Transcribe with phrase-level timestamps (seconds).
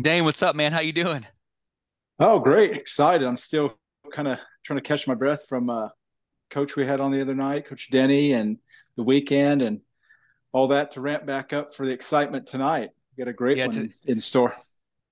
[0.00, 0.72] Dane, what's up, man?
[0.72, 1.26] How you doing?
[2.18, 2.72] Oh, great!
[2.72, 3.26] Excited.
[3.26, 3.76] I'm still
[4.10, 5.88] kind of trying to catch my breath from uh,
[6.48, 8.56] coach we had on the other night, Coach Denny, and
[8.96, 9.82] the weekend, and
[10.52, 12.90] all that to ramp back up for the excitement tonight.
[13.14, 14.54] We got a great yeah, one to, in store.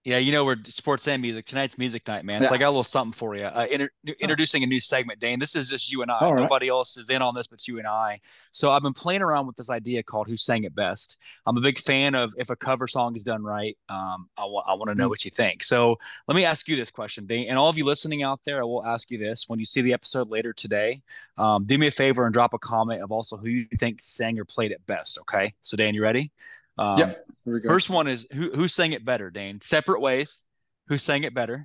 [0.05, 1.46] Yeah, you know we're sports and music.
[1.46, 2.43] Tonight's music night, man.
[2.43, 2.48] Yeah.
[2.48, 3.45] So I got a little something for you.
[3.45, 5.38] Uh, inter- introducing a new segment, Dane.
[5.38, 6.19] This is just you and I.
[6.19, 6.77] All Nobody right.
[6.77, 8.20] else is in on this but you and I.
[8.52, 11.16] So I've been playing around with this idea called "Who Sang It Best."
[11.47, 13.78] I'm a big fan of if a cover song is done right.
[13.88, 15.11] Um, I want I want to know mm.
[15.11, 15.64] what you think.
[15.64, 15.97] So
[16.28, 18.61] let me ask you this question, Dane, and all of you listening out there.
[18.61, 21.00] I will ask you this: When you see the episode later today,
[21.39, 24.39] um, do me a favor and drop a comment of also who you think sang
[24.39, 25.19] or played it best.
[25.20, 25.55] Okay.
[25.62, 26.30] So Dan, you ready?
[26.77, 27.14] Um, yeah.
[27.45, 29.61] First one is who who sang it better, Dane?
[29.61, 30.45] Separate ways.
[30.89, 31.65] Who sang it better,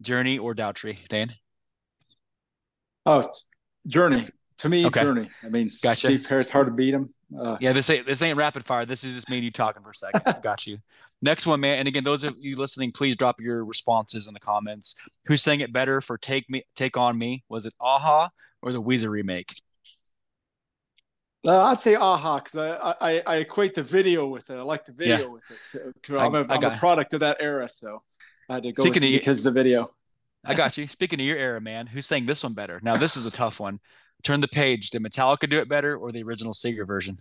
[0.00, 1.34] Journey or Daughtry, Dane?
[3.04, 3.28] Oh,
[3.86, 4.26] Journey.
[4.58, 5.02] To me, okay.
[5.02, 5.28] Journey.
[5.44, 6.06] I mean, gotcha.
[6.06, 7.10] Steve Harris, hard to beat him.
[7.38, 8.84] Uh, yeah, this ain't this ain't rapid fire.
[8.84, 10.22] This is just me and you talking for a second.
[10.42, 10.78] Got you.
[11.20, 11.78] Next one, man.
[11.78, 14.96] And again, those of you listening, please drop your responses in the comments.
[15.26, 17.44] Who sang it better for "Take Me, Take on Me"?
[17.48, 18.30] Was it a-ha
[18.62, 19.54] or the Weezer remake?
[21.46, 24.54] Uh, I'd say a-ha because I, I, I equate the video with it.
[24.54, 25.26] I like the video yeah.
[25.26, 25.94] with it.
[26.04, 28.02] So, I'm, a, I'm a product of that era, so
[28.48, 29.86] I had to go Speaking with because the video.
[30.44, 30.88] I got you.
[30.88, 32.80] Speaking of your era, man, who's saying this one better?
[32.82, 33.80] Now this is a tough one.
[34.22, 34.90] Turn the page.
[34.90, 37.20] Did Metallica do it better or the original Seger version?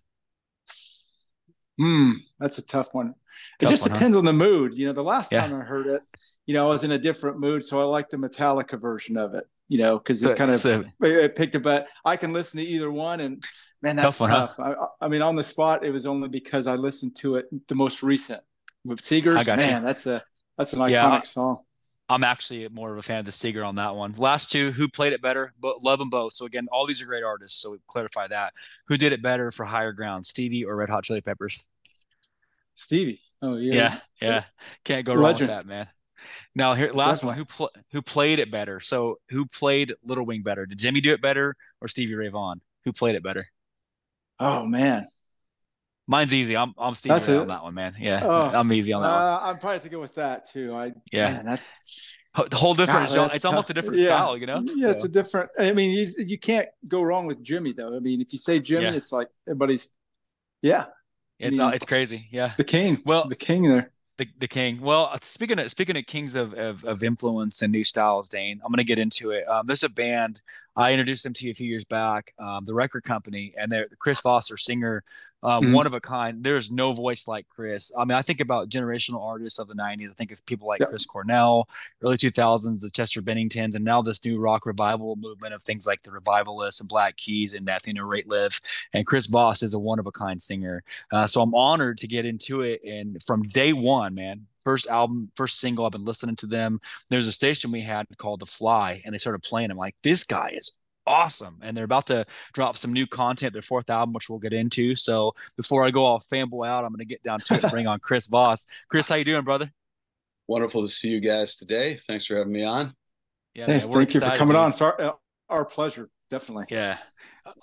[1.79, 3.13] Hmm, that's a tough one.
[3.59, 4.19] Tough it just one, depends huh?
[4.19, 4.75] on the mood.
[4.75, 5.41] You know, the last yeah.
[5.41, 6.01] time I heard it,
[6.45, 9.35] you know, I was in a different mood, so I like the Metallica version of
[9.35, 9.45] it.
[9.67, 11.63] You know, because it kind of so, it picked up.
[11.63, 13.43] But I can listen to either one, and
[13.81, 14.19] man, that's tough.
[14.19, 14.55] One, tough.
[14.57, 14.87] Huh?
[15.01, 17.75] I, I, mean, on the spot, it was only because I listened to it the
[17.75, 18.41] most recent
[18.83, 19.45] with Segers.
[19.47, 19.87] Man, you.
[19.87, 20.21] that's a
[20.57, 21.59] that's an iconic song.
[22.07, 24.13] I'm actually more of a fan of the Seger on that one.
[24.13, 25.53] Last two, who played it better?
[25.59, 26.33] But love them both.
[26.33, 27.59] So again, all these are great artists.
[27.59, 28.53] So we clarify that.
[28.87, 31.67] Who did it better for higher ground, Stevie or Red Hot Chili Peppers?
[32.75, 33.21] Stevie.
[33.41, 33.73] Oh yeah.
[33.73, 34.43] Yeah, yeah.
[34.83, 35.87] Can't go wrong with that, man.
[36.53, 37.27] Now here, last Definitely.
[37.27, 37.37] one.
[37.37, 38.79] Who pl- who played it better?
[38.79, 40.65] So who played Little Wing better?
[40.65, 42.61] Did Jimi do it better or Stevie Ray Vaughan?
[42.83, 43.45] Who played it better?
[44.39, 45.05] Oh man,
[46.07, 46.55] Mine's easy.
[46.55, 47.95] I'm I'm Stevie Ray on that one, man.
[47.99, 49.49] Yeah, oh, I'm easy on that uh, one.
[49.49, 50.73] I'm probably to go with that too.
[50.75, 52.15] I yeah, man, that's
[52.49, 53.09] the whole different.
[53.09, 53.51] God, it's tough.
[53.51, 54.07] almost a different yeah.
[54.07, 54.61] style, you know.
[54.65, 54.91] Yeah, so.
[54.91, 55.49] it's a different.
[55.57, 57.95] I mean, you, you can't go wrong with Jimi though.
[57.95, 58.91] I mean, if you say Jimi, yeah.
[58.93, 59.89] it's like everybody's.
[60.61, 60.85] Yeah.
[61.39, 62.27] It's I mean, it's crazy.
[62.31, 62.53] Yeah.
[62.57, 62.97] The king.
[63.05, 63.91] Well, the king there.
[64.17, 64.79] The, the king.
[64.79, 68.61] Well, uh, speaking of speaking of kings of, of, of influence and new styles, Dane,
[68.63, 69.47] I'm going to get into it.
[69.47, 70.41] Um, there's a band
[70.75, 73.87] I introduced them to you a few years back, um, the record company, and they're
[73.99, 75.03] Chris Foster, singer,
[75.45, 75.73] um, mm-hmm.
[75.73, 76.43] one of a kind.
[76.43, 77.91] There's no voice like Chris.
[77.97, 80.09] I mean, I think about generational artists of the '90s.
[80.09, 80.89] I think of people like yep.
[80.89, 81.69] Chris Cornell,
[82.03, 86.01] early 2000s, the Chester Benningtons, and now this new rock revival movement of things like
[86.01, 88.59] the Revivalists and Black Keys and Nathaniel Rateliff.
[88.93, 90.83] And Chris Vos is a one of a kind singer.
[91.11, 92.81] Uh, so I'm honored to get into it.
[92.83, 95.85] And from day one, man, first album, first single.
[95.85, 96.81] I've been listening to them.
[97.09, 99.71] There's a station we had called The Fly, and they started playing.
[99.71, 101.59] I'm like, this guy is awesome.
[101.61, 104.95] And they're about to drop some new content, their fourth album, which we'll get into.
[104.95, 107.71] So before I go all fanboy out, I'm going to get down to it and
[107.71, 108.67] bring on Chris Vos.
[108.89, 109.71] Chris, how you doing, brother?
[110.47, 111.95] Wonderful to see you guys today.
[111.95, 112.93] Thanks for having me on.
[113.53, 114.73] Yeah, hey, man, thank you for coming on.
[114.73, 115.13] Sorry, uh,
[115.49, 116.65] our pleasure definitely.
[116.69, 116.97] Yeah,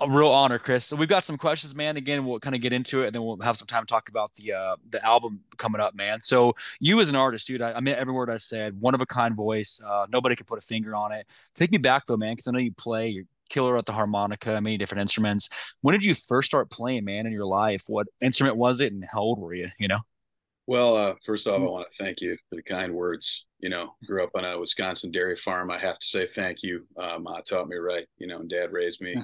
[0.01, 0.87] a real honor, Chris.
[0.87, 1.97] So we've got some questions, man.
[1.97, 4.09] Again, we'll kind of get into it, and then we'll have some time to talk
[4.09, 6.23] about the uh, the album coming up, man.
[6.23, 8.81] So you as an artist, dude, I, I mean every word I said.
[8.81, 9.81] One of a kind voice.
[9.87, 11.27] Uh, nobody could put a finger on it.
[11.55, 13.09] Take me back though, man, because I know you play.
[13.09, 15.51] You're killer at the harmonica, many different instruments.
[15.83, 17.85] When did you first start playing, man, in your life?
[17.87, 19.69] What instrument was it, and how old were you?
[19.79, 20.01] You know.
[20.73, 23.45] Well, uh, first off, I want to thank you for the kind words.
[23.59, 25.71] You know, grew up on a Wisconsin dairy farm.
[25.71, 26.87] I have to say thank you.
[26.97, 28.07] Uh, Ma taught me right.
[28.17, 29.15] You know, and Dad raised me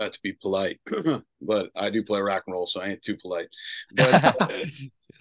[0.00, 0.80] uh, to be polite.
[1.40, 3.46] but I do play rock and roll, so I ain't too polite.
[3.94, 4.64] But uh,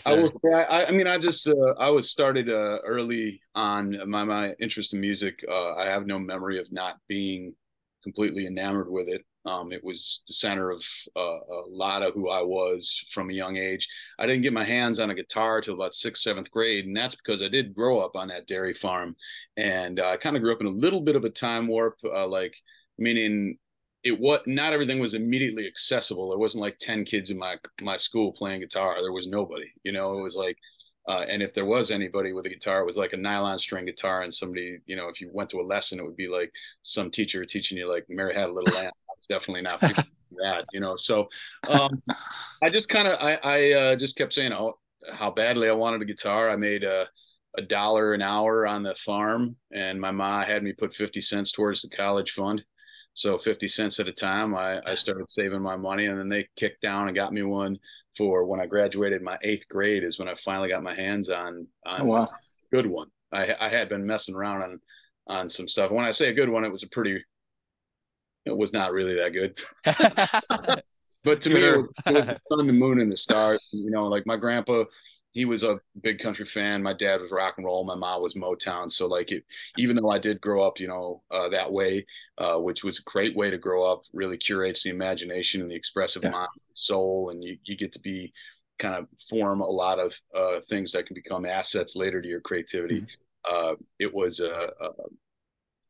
[0.08, 0.34] I will.
[0.52, 4.96] I, I, mean, I just uh, I was started uh, early on my my interest
[4.96, 5.46] in music.
[5.48, 7.54] I have no memory of not being
[8.02, 9.24] completely enamored with it.
[9.46, 10.84] Um, it was the center of
[11.16, 13.88] uh, a lot of who I was from a young age.
[14.18, 17.16] I didn't get my hands on a guitar till about sixth, seventh grade, and that's
[17.16, 19.16] because I did grow up on that dairy farm,
[19.58, 21.98] and uh, I kind of grew up in a little bit of a time warp,
[22.04, 22.56] uh, like
[22.98, 23.58] meaning
[24.04, 26.30] it was not everything was immediately accessible.
[26.30, 28.98] There wasn't like ten kids in my my school playing guitar.
[29.02, 30.18] There was nobody, you know.
[30.18, 30.58] It was like
[31.08, 33.86] uh, and if there was anybody with a guitar, it was like a nylon string
[33.86, 34.24] guitar.
[34.24, 36.52] And somebody, you know, if you went to a lesson, it would be like
[36.82, 38.92] some teacher teaching you like Mary had a little lamb.
[39.26, 40.96] Definitely not that, you know.
[40.98, 41.28] So
[41.68, 41.92] um,
[42.64, 44.78] I just kind of I, I uh, just kept saying oh,
[45.12, 46.50] how badly I wanted a guitar.
[46.50, 47.08] I made a
[47.58, 51.52] a dollar an hour on the farm, and my mom had me put fifty cents
[51.52, 52.64] towards the college fund.
[53.14, 56.48] So fifty cents at a time, I, I started saving my money, and then they
[56.56, 57.78] kicked down and got me one
[58.18, 60.04] for when I graduated my eighth grade.
[60.04, 62.24] Is when I finally got my hands on on oh, wow.
[62.24, 63.08] a good one.
[63.32, 64.80] I I had been messing around on
[65.28, 65.92] on some stuff.
[65.92, 67.24] When I say a good one, it was a pretty.
[68.46, 69.60] It was not really that good.
[71.24, 73.70] but to me, it was, it was the sun, the moon, and the stars.
[73.72, 74.86] You know, like my grandpa
[75.36, 76.82] he was a big country fan.
[76.82, 77.84] My dad was rock and roll.
[77.84, 78.90] My mom was Motown.
[78.90, 79.44] So like it,
[79.78, 82.06] even though I did grow up, you know, uh, that way,
[82.38, 85.76] uh, which was a great way to grow up, really curates the imagination and the
[85.76, 86.30] expressive yeah.
[86.30, 88.32] mind, soul, and you, you get to be
[88.80, 92.42] kind of form a lot of uh, things that can become assets later to your
[92.42, 93.02] creativity.
[93.02, 93.72] Mm-hmm.
[93.72, 94.92] Uh, it was a, it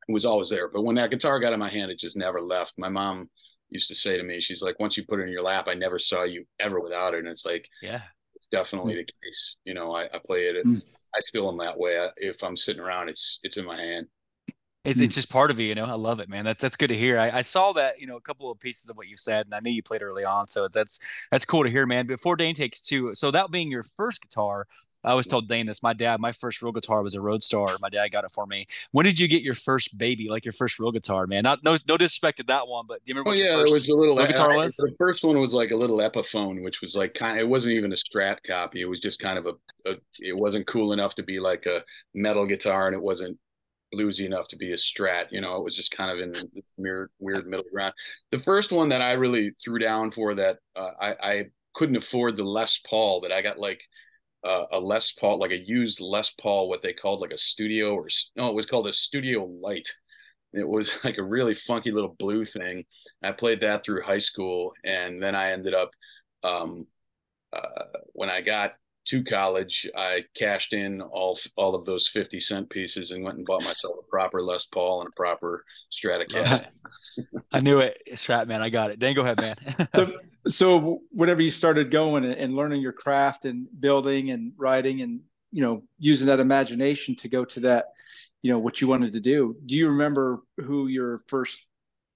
[0.07, 0.69] was always there.
[0.69, 2.74] But when that guitar got in my hand, it just never left.
[2.78, 3.30] My mom
[3.69, 5.74] used to say to me, she's like, once you put it in your lap, I
[5.74, 7.19] never saw you ever without it.
[7.19, 8.02] And it's like, yeah,
[8.36, 8.98] it's definitely mm.
[8.98, 9.57] the case.
[9.66, 10.66] You know, I, I play it.
[10.66, 11.00] Mm.
[11.16, 12.00] I feel them that way.
[12.00, 14.07] I, if I'm sitting around, it's it's in my hand.
[14.84, 15.86] It's, it's just part of you, you know.
[15.86, 16.46] I love it, man.
[16.46, 17.18] That's that's good to hear.
[17.18, 19.56] I, I saw that, you know, a couple of pieces of what you said, and
[19.56, 22.06] I knew you played early on, so that's that's cool to hear, man.
[22.06, 24.68] Before Dane takes two, so that being your first guitar,
[25.06, 25.84] I always told Dane this.
[25.84, 27.80] My dad, my first real guitar was a Roadstar.
[27.80, 28.68] My dad got it for me.
[28.92, 31.44] When did you get your first baby, like your first real guitar, man?
[31.44, 33.31] Not no no disrespect to that one, but do you remember?
[33.31, 34.75] Oh yeah, it was a little guitar I, was.
[34.75, 37.38] The first one was like a little Epiphone, which was like kind.
[37.38, 38.81] Of, it wasn't even a Strat copy.
[38.81, 39.96] It was just kind of a, a.
[40.19, 41.84] It wasn't cool enough to be like a
[42.16, 43.38] metal guitar, and it wasn't
[43.94, 45.25] bluesy enough to be a strat.
[45.31, 47.94] You know, it was just kind of in the weird, weird middle ground.
[48.31, 52.36] The first one that I really threw down for that uh, I, I couldn't afford
[52.36, 53.81] the Les Paul that I got like
[54.45, 57.95] uh, a Les Paul, like a used Les Paul, what they called like a studio
[57.95, 59.92] or no, it was called a Studio Light.
[60.53, 62.86] It was like a really funky little blue thing.
[63.24, 65.89] I played that through high school, and then I ended up
[66.44, 66.86] um,
[67.51, 68.74] uh, when I got
[69.06, 73.46] to college, I cashed in all all of those fifty cent pieces and went and
[73.46, 76.68] bought myself a proper Les Paul and a proper Stratocaster.
[77.52, 78.62] I knew it, Strat man.
[78.62, 79.00] I got it.
[79.00, 79.56] Then go ahead, man.
[79.96, 80.12] so,
[80.48, 85.22] so whenever you started going and learning your craft and building and writing and
[85.52, 87.86] you know using that imagination to go to that,
[88.42, 89.56] you know what you wanted to do.
[89.66, 91.66] Do you remember who your first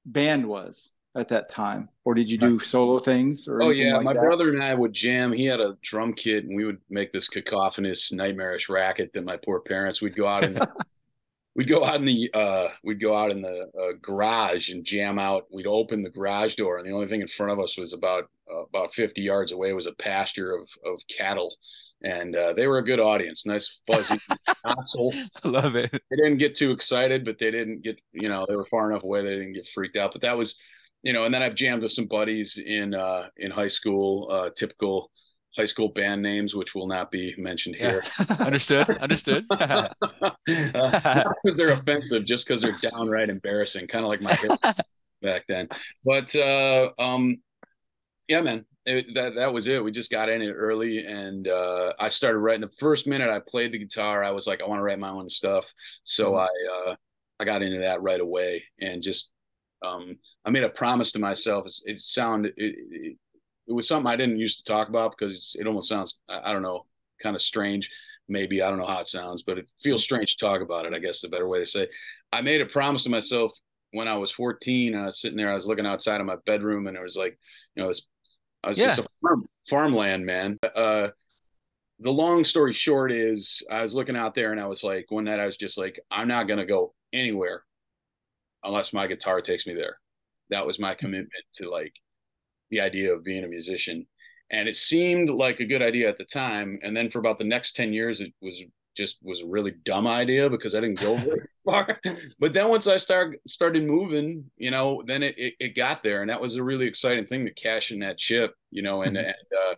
[0.05, 0.91] band was?
[1.15, 3.47] At that time, or did you do solo things?
[3.47, 4.21] Or oh yeah, like my that?
[4.21, 5.31] brother and I would jam.
[5.33, 9.37] He had a drum kit, and we would make this cacophonous, nightmarish racket that my
[9.37, 10.01] poor parents.
[10.01, 10.59] would go out and
[11.55, 15.17] we'd go out in the uh, we'd go out in the uh, garage and jam
[15.17, 15.45] out.
[15.51, 18.25] We'd open the garage door, and the only thing in front of us was about
[18.51, 21.55] uh, about fifty yards away was a pasture of of cattle
[22.01, 23.45] and uh, they were a good audience.
[23.45, 24.19] Nice fuzzy
[24.65, 25.13] console.
[25.43, 25.91] I love it.
[25.91, 29.03] They didn't get too excited, but they didn't get you know they were far enough
[29.03, 30.13] away they didn't get freaked out.
[30.13, 30.55] But that was
[31.03, 34.49] you know, and then I've jammed with some buddies in uh, in high school, uh,
[34.55, 35.11] typical
[35.55, 38.03] high school band names, which will not be mentioned here.
[38.19, 38.35] Yeah.
[38.39, 38.89] understood.
[38.97, 39.45] Understood.
[39.49, 39.89] uh,
[40.45, 44.37] because they're offensive, just because they're downright embarrassing, kind of like my
[45.21, 45.67] back then.
[46.03, 47.37] But uh, um,
[48.27, 49.83] yeah, man, it, that that was it.
[49.83, 52.61] We just got in it early, and uh, I started writing.
[52.61, 55.09] The first minute I played the guitar, I was like, I want to write my
[55.09, 55.71] own stuff.
[56.03, 56.39] So mm-hmm.
[56.39, 56.95] I uh,
[57.39, 59.31] I got into that right away, and just
[59.81, 61.65] um, I made a promise to myself.
[61.65, 63.17] It's, it sounded it, it,
[63.67, 66.53] it, was something I didn't used to talk about because it almost sounds I, I
[66.53, 66.85] don't know
[67.21, 67.89] kind of strange.
[68.27, 70.93] Maybe I don't know how it sounds, but it feels strange to talk about it.
[70.93, 71.87] I guess the better way to say.
[72.31, 73.53] I made a promise to myself
[73.91, 74.95] when I was 14.
[74.95, 75.49] I was sitting there.
[75.49, 77.37] I was looking outside of my bedroom, and it was like,
[77.75, 78.05] you know, it's,
[78.63, 78.91] I was yeah.
[78.91, 80.59] it's a farm, farmland, man.
[80.75, 81.09] Uh,
[81.99, 85.23] the long story short is, I was looking out there, and I was like, one
[85.23, 87.63] night I was just like, I'm not gonna go anywhere
[88.63, 89.97] unless my guitar takes me there.
[90.49, 91.93] That was my commitment to like
[92.69, 94.05] the idea of being a musician.
[94.51, 96.79] And it seemed like a good idea at the time.
[96.81, 98.59] And then for about the next 10 years, it was
[98.97, 101.99] just was a really dumb idea because I didn't go very far.
[102.39, 106.21] But then once I start started moving, you know, then it, it, it, got there.
[106.21, 109.15] And that was a really exciting thing to cash in that chip, you know, and,
[109.15, 109.27] mm-hmm.
[109.27, 109.75] and uh,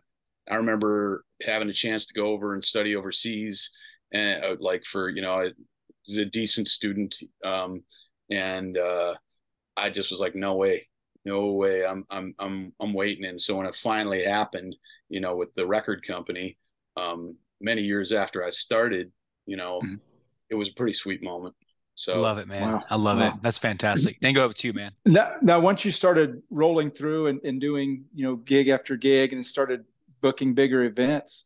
[0.50, 3.71] I remember having a chance to go over and study overseas
[4.11, 5.51] and uh, like for, you know, I
[6.07, 7.15] was a decent student.
[7.43, 7.83] Um,
[8.31, 9.15] and uh,
[9.77, 10.88] I just was like, no way,
[11.25, 13.25] no way, I'm I'm I'm I'm waiting.
[13.25, 14.75] And so when it finally happened,
[15.09, 16.57] you know, with the record company,
[16.97, 19.11] um, many years after I started,
[19.45, 19.95] you know, mm-hmm.
[20.50, 21.55] it was a pretty sweet moment.
[21.95, 22.71] So love it, man.
[22.71, 22.83] Wow.
[22.89, 23.27] I love wow.
[23.27, 23.33] it.
[23.41, 24.19] That's fantastic.
[24.21, 24.91] Then go over to you, man.
[25.05, 29.33] Now, now, once you started rolling through and, and doing, you know, gig after gig
[29.33, 29.85] and started
[30.21, 31.45] booking bigger events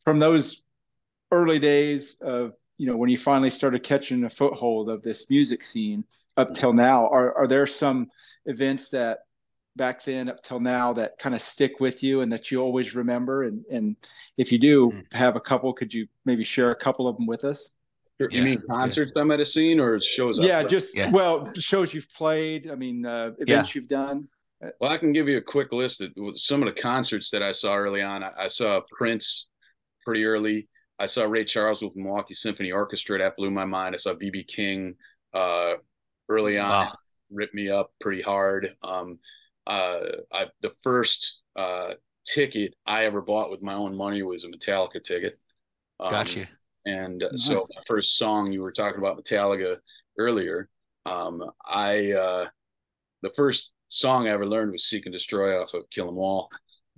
[0.00, 0.64] from those
[1.30, 5.62] early days of, you know, when you finally started catching a foothold of this music
[5.62, 6.04] scene,
[6.36, 8.08] up till now are are there some
[8.46, 9.20] events that
[9.76, 12.94] back then up till now that kind of stick with you and that you always
[12.94, 13.44] remember?
[13.44, 13.96] And and
[14.36, 15.12] if you do mm.
[15.12, 17.74] have a couple, could you maybe share a couple of them with us?
[18.18, 19.20] You yeah, mean concerts good.
[19.20, 20.42] I might have seen or shows?
[20.42, 21.10] Yeah, just yeah.
[21.10, 22.70] well, shows you've played.
[22.70, 23.80] I mean, uh, events yeah.
[23.80, 24.28] you've done.
[24.80, 27.52] Well, I can give you a quick list of some of the concerts that I
[27.52, 28.22] saw early on.
[28.22, 29.48] I, I saw Prince
[30.04, 30.68] pretty early.
[30.98, 33.18] I saw Ray Charles with Milwaukee Symphony Orchestra.
[33.18, 33.94] That blew my mind.
[33.94, 34.94] I saw BB King
[35.34, 35.74] uh,
[36.28, 36.86] early on.
[36.86, 36.92] Wow.
[37.30, 38.76] Ripped me up pretty hard.
[38.82, 39.18] Um,
[39.66, 40.00] uh,
[40.32, 41.94] I, the first uh,
[42.26, 45.38] ticket I ever bought with my own money was a Metallica ticket.
[46.00, 46.48] Um, gotcha.
[46.86, 47.44] And nice.
[47.44, 49.76] so the first song you were talking about Metallica
[50.18, 50.68] earlier,
[51.06, 52.46] um, I uh,
[53.22, 56.50] the first song I ever learned was "Seek and Destroy" off of Kill 'Em All,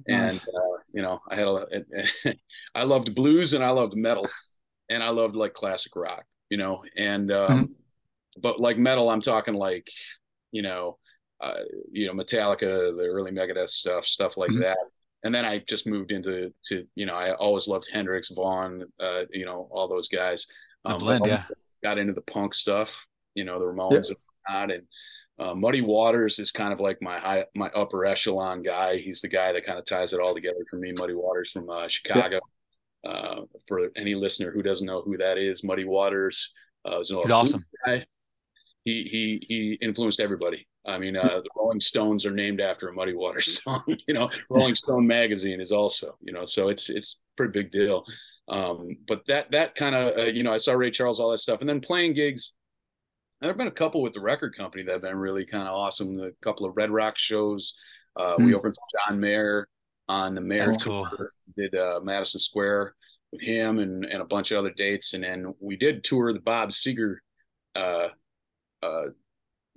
[0.09, 0.47] nice.
[0.47, 1.67] and uh, you know I had a
[2.75, 4.27] I loved blues and I loved metal,
[4.91, 7.73] and I loved like classic rock, you know, and um, mm-hmm.
[8.41, 9.87] But like metal, I'm talking like
[10.53, 10.99] you know,
[11.41, 14.63] uh, you know Metallica, the early Megadeth stuff, stuff like mm-hmm.
[14.63, 14.79] that
[15.27, 19.23] and then I just moved into to you know I always loved Hendrix, Vaughan, uh,
[19.33, 20.47] you know all those guys.
[20.85, 21.45] Um, blend, yeah.
[21.83, 22.95] Got into the punk stuff,
[23.35, 24.17] you know the Ramones and
[24.47, 24.87] whatnot, and
[25.39, 28.99] uh, Muddy Waters is kind of like my high, my upper echelon guy.
[28.99, 30.93] He's the guy that kind of ties it all together for me.
[30.97, 32.41] Muddy Waters from uh, Chicago.
[33.05, 33.11] Yeah.
[33.11, 36.53] Uh, for any listener who doesn't know who that is, Muddy Waters
[36.85, 37.65] uh, was He's awesome.
[37.85, 38.05] Guy.
[38.87, 40.65] He he he influenced everybody.
[40.87, 43.83] I mean, uh, the Rolling Stones are named after a Muddy Waters song.
[44.07, 48.05] you know, Rolling Stone magazine is also, you know, so it's it's pretty big deal.
[48.49, 51.39] Um, but that that kind of, uh, you know, I saw Ray Charles, all that
[51.39, 52.53] stuff, and then playing gigs.
[53.41, 55.75] There have been a couple with the record company that have been really kind of
[55.75, 56.21] awesome.
[56.21, 57.75] A couple of Red Rock shows.
[58.15, 58.45] Uh, mm-hmm.
[58.45, 58.59] We hmm.
[58.59, 59.69] opened for John Mayer
[60.09, 61.11] on the Mayer That's tour.
[61.17, 61.27] Cool.
[61.57, 62.95] Did uh, Madison Square
[63.33, 66.39] with him and and a bunch of other dates, and then we did tour the
[66.39, 67.17] Bob Seger
[68.83, 69.07] uh,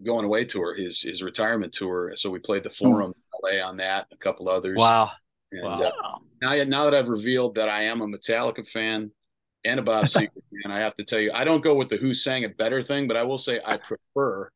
[0.03, 2.13] going away tour, his his retirement tour.
[2.15, 2.85] So we played the hmm.
[2.85, 3.13] Forum
[3.43, 4.77] LA on that, a couple others.
[4.77, 5.11] Wow.
[5.51, 5.81] And, wow.
[5.81, 9.11] Uh, now, now that I've revealed that I am a Metallica fan
[9.65, 11.97] and a Bob Seger fan, I have to tell you, I don't go with the
[11.97, 14.49] "Who Sang It Better" thing, but I will say I prefer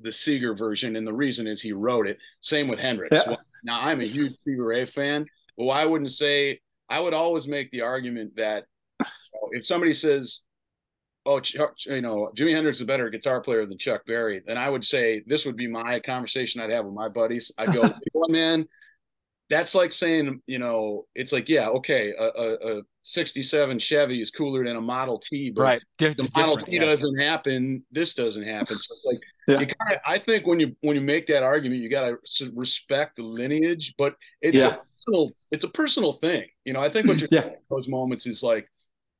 [0.00, 2.18] the Seger version, and the reason is he wrote it.
[2.40, 3.16] Same with Hendrix.
[3.16, 3.22] Yeah.
[3.26, 5.26] Well, now I'm a huge Stevie Ray fan,
[5.56, 8.64] but I wouldn't say I would always make the argument that
[9.00, 10.42] you know, if somebody says
[11.28, 14.56] oh, Chuck, you know, Jimi Hendrix is a better guitar player than Chuck Berry, then
[14.56, 17.52] I would say this would be my conversation I'd have with my buddies.
[17.58, 17.82] I'd go,
[18.28, 18.66] man,
[19.50, 24.30] that's like saying, you know, it's like, yeah, okay, a, a, a 67 Chevy is
[24.30, 25.82] cooler than a Model T, but right.
[25.98, 26.86] the Model T yeah.
[26.86, 27.82] doesn't happen.
[27.92, 28.76] This doesn't happen.
[28.76, 29.60] So it's like, yeah.
[29.60, 33.16] you kinda, I think when you when you make that argument, you got to respect
[33.16, 34.66] the lineage, but it's yeah.
[34.66, 36.46] a personal, it's a personal thing.
[36.64, 37.50] You know, I think what you're yeah.
[37.70, 38.68] those moments is like,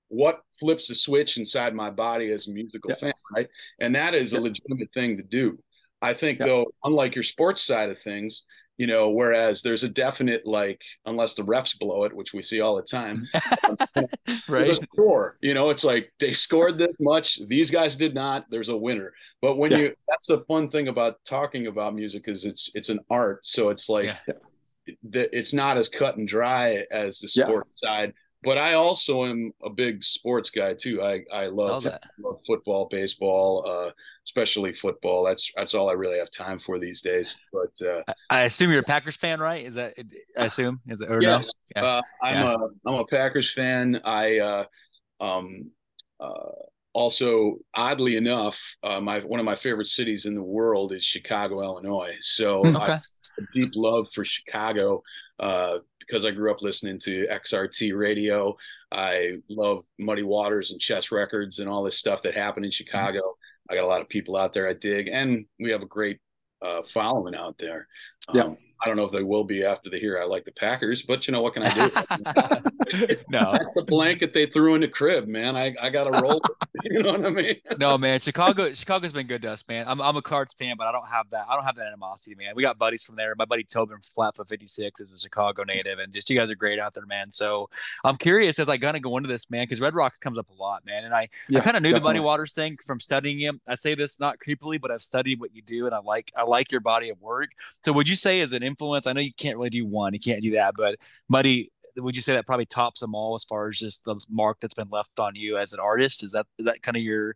[0.08, 2.96] what flips the switch inside my body as a musical yeah.
[2.96, 3.48] fan, right?
[3.80, 4.38] And that is yeah.
[4.38, 5.58] a legitimate thing to do.
[6.00, 6.46] I think yeah.
[6.46, 8.44] though, unlike your sports side of things,
[8.78, 12.60] you know, whereas there's a definite like, unless the refs blow it, which we see
[12.60, 13.24] all the time,
[14.48, 14.80] right?
[14.84, 18.46] Score, you know, it's like they scored this much, these guys did not.
[18.50, 19.12] There's a winner.
[19.42, 23.00] But when you, that's the fun thing about talking about music is it's it's an
[23.10, 24.14] art, so it's like.
[25.12, 29.70] It's not as cut and dry as the sports side, but I also am a
[29.70, 31.02] big sports guy too.
[31.02, 33.90] I I love, love football, baseball, uh,
[34.26, 35.24] especially football.
[35.24, 37.36] That's that's all I really have time for these days.
[37.52, 39.64] But uh, I assume you're a Packers fan, right?
[39.64, 39.94] Is that
[40.36, 41.82] I assume is it or yes, no?
[41.82, 41.88] Yeah.
[41.88, 42.54] Uh, I'm yeah.
[42.54, 44.00] a I'm a Packers fan.
[44.04, 44.64] I uh,
[45.20, 45.70] um,
[46.20, 46.50] uh,
[46.92, 51.62] also oddly enough, uh, my one of my favorite cities in the world is Chicago,
[51.62, 52.16] Illinois.
[52.20, 52.92] So hmm, okay.
[52.92, 53.02] I have
[53.38, 55.02] a deep love for Chicago.
[56.08, 58.56] Because I grew up listening to XRT radio.
[58.90, 63.36] I love Muddy Waters and Chess Records and all this stuff that happened in Chicago.
[63.68, 66.18] I got a lot of people out there I dig, and we have a great
[66.62, 67.86] uh, following out there.
[68.28, 68.52] Um, yeah.
[68.80, 71.26] I don't know if they will be after they hear I like the Packers, but
[71.26, 71.82] you know what can I do?
[73.28, 75.56] no, that's the blanket they threw in the crib, man.
[75.56, 76.40] I, I got to roll.
[76.84, 77.56] you know what I mean?
[77.78, 78.20] no, man.
[78.20, 79.86] Chicago Chicago's been good to us, man.
[79.88, 81.46] I'm I'm a Cards fan, but I don't have that.
[81.48, 82.52] I don't have that animosity, man.
[82.54, 83.34] We got buddies from there.
[83.36, 86.78] My buddy Tobin Flatfoot 56 is a Chicago native, and just you guys are great
[86.78, 87.32] out there, man.
[87.32, 87.68] So
[88.04, 90.50] I'm curious as I kind of go into this, man, because Red Rocks comes up
[90.50, 91.04] a lot, man.
[91.04, 92.14] And I yeah, I kind of knew definitely.
[92.14, 93.60] the Muddy Waters thing from studying him.
[93.66, 96.44] I say this not creepily, but I've studied what you do, and I like I
[96.44, 97.50] like your body of work.
[97.84, 99.06] So would you say as an influence?
[99.06, 100.96] I know you can't really do one, you can't do that, but
[101.28, 104.58] Muddy, would you say that probably tops them all as far as just the mark
[104.60, 106.22] that's been left on you as an artist?
[106.22, 107.34] Is that is that kind of your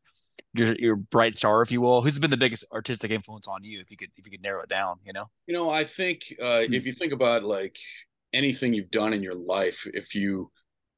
[0.54, 2.02] your your bright star, if you will?
[2.02, 4.62] Who's been the biggest artistic influence on you, if you could if you could narrow
[4.62, 4.98] it down?
[5.04, 6.74] You know, you know, I think uh, hmm.
[6.74, 7.76] if you think about like
[8.32, 10.50] anything you've done in your life, if you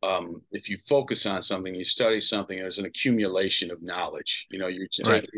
[0.02, 4.46] um, if you focus on something, you study something, there's an accumulation of knowledge.
[4.50, 5.28] You know, you're taking, right.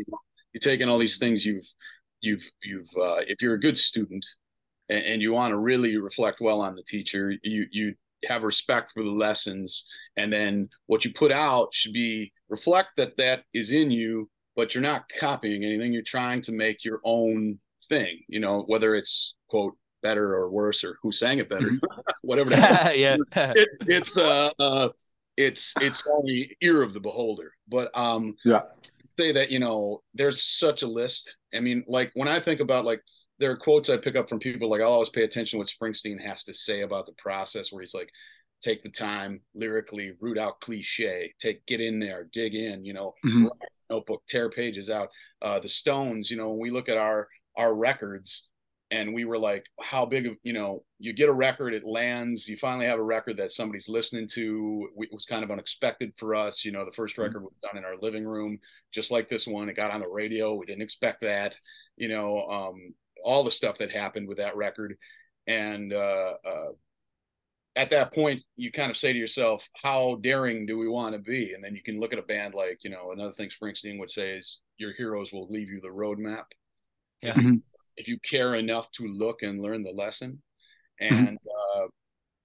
[0.53, 1.67] you're taking all these things you've
[2.21, 4.25] you've you've uh, if you're a good student
[4.89, 8.91] and, and you want to really reflect well on the teacher, you you have respect
[8.91, 13.71] for the lessons, and then what you put out should be reflect that that is
[13.71, 15.93] in you, but you're not copying anything.
[15.93, 18.19] You're trying to make your own thing.
[18.27, 21.69] You know, whether it's quote better or worse or who sang it better,
[22.21, 22.51] whatever.
[22.51, 24.89] yeah, it, it's uh, uh,
[25.35, 27.53] it's it's only ear of the beholder.
[27.67, 28.61] But um, yeah,
[29.19, 31.37] say that you know there's such a list.
[31.53, 33.01] I mean, like when I think about like
[33.39, 35.67] there are quotes I pick up from people like I'll always pay attention to what
[35.67, 38.09] Springsteen has to say about the process where he's like
[38.61, 43.13] take the time lyrically root out cliche take get in there dig in you know
[43.25, 43.47] mm-hmm.
[43.89, 45.09] notebook tear pages out
[45.41, 48.47] uh the stones you know when we look at our our records
[48.89, 52.47] and we were like how big of you know you get a record it lands
[52.47, 56.33] you finally have a record that somebody's listening to it was kind of unexpected for
[56.33, 57.23] us you know the first mm-hmm.
[57.23, 58.57] record was done in our living room
[58.91, 61.55] just like this one it got on the radio we didn't expect that
[61.97, 62.93] you know um
[63.27, 64.95] all the stuff that happened with that record
[65.47, 66.69] and uh, uh
[67.75, 71.19] at that point you kind of say to yourself how daring do we want to
[71.19, 73.99] be and then you can look at a band like you know another thing springsteen
[73.99, 76.45] would say is your heroes will leave you the roadmap
[77.21, 77.55] yeah mm-hmm.
[77.97, 80.41] if you care enough to look and learn the lesson
[81.01, 81.13] mm-hmm.
[81.13, 81.83] and mm-hmm.
[81.83, 81.87] uh,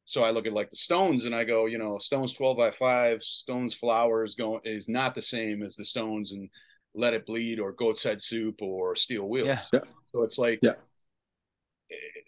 [0.05, 2.71] so i look at like the stones and i go you know stones 12 by
[2.73, 6.51] 5 stones flowers going is not the same as the stones and
[6.95, 9.81] let it bleed or goat's head soup or steel wheels yeah.
[10.13, 10.75] so it's like yeah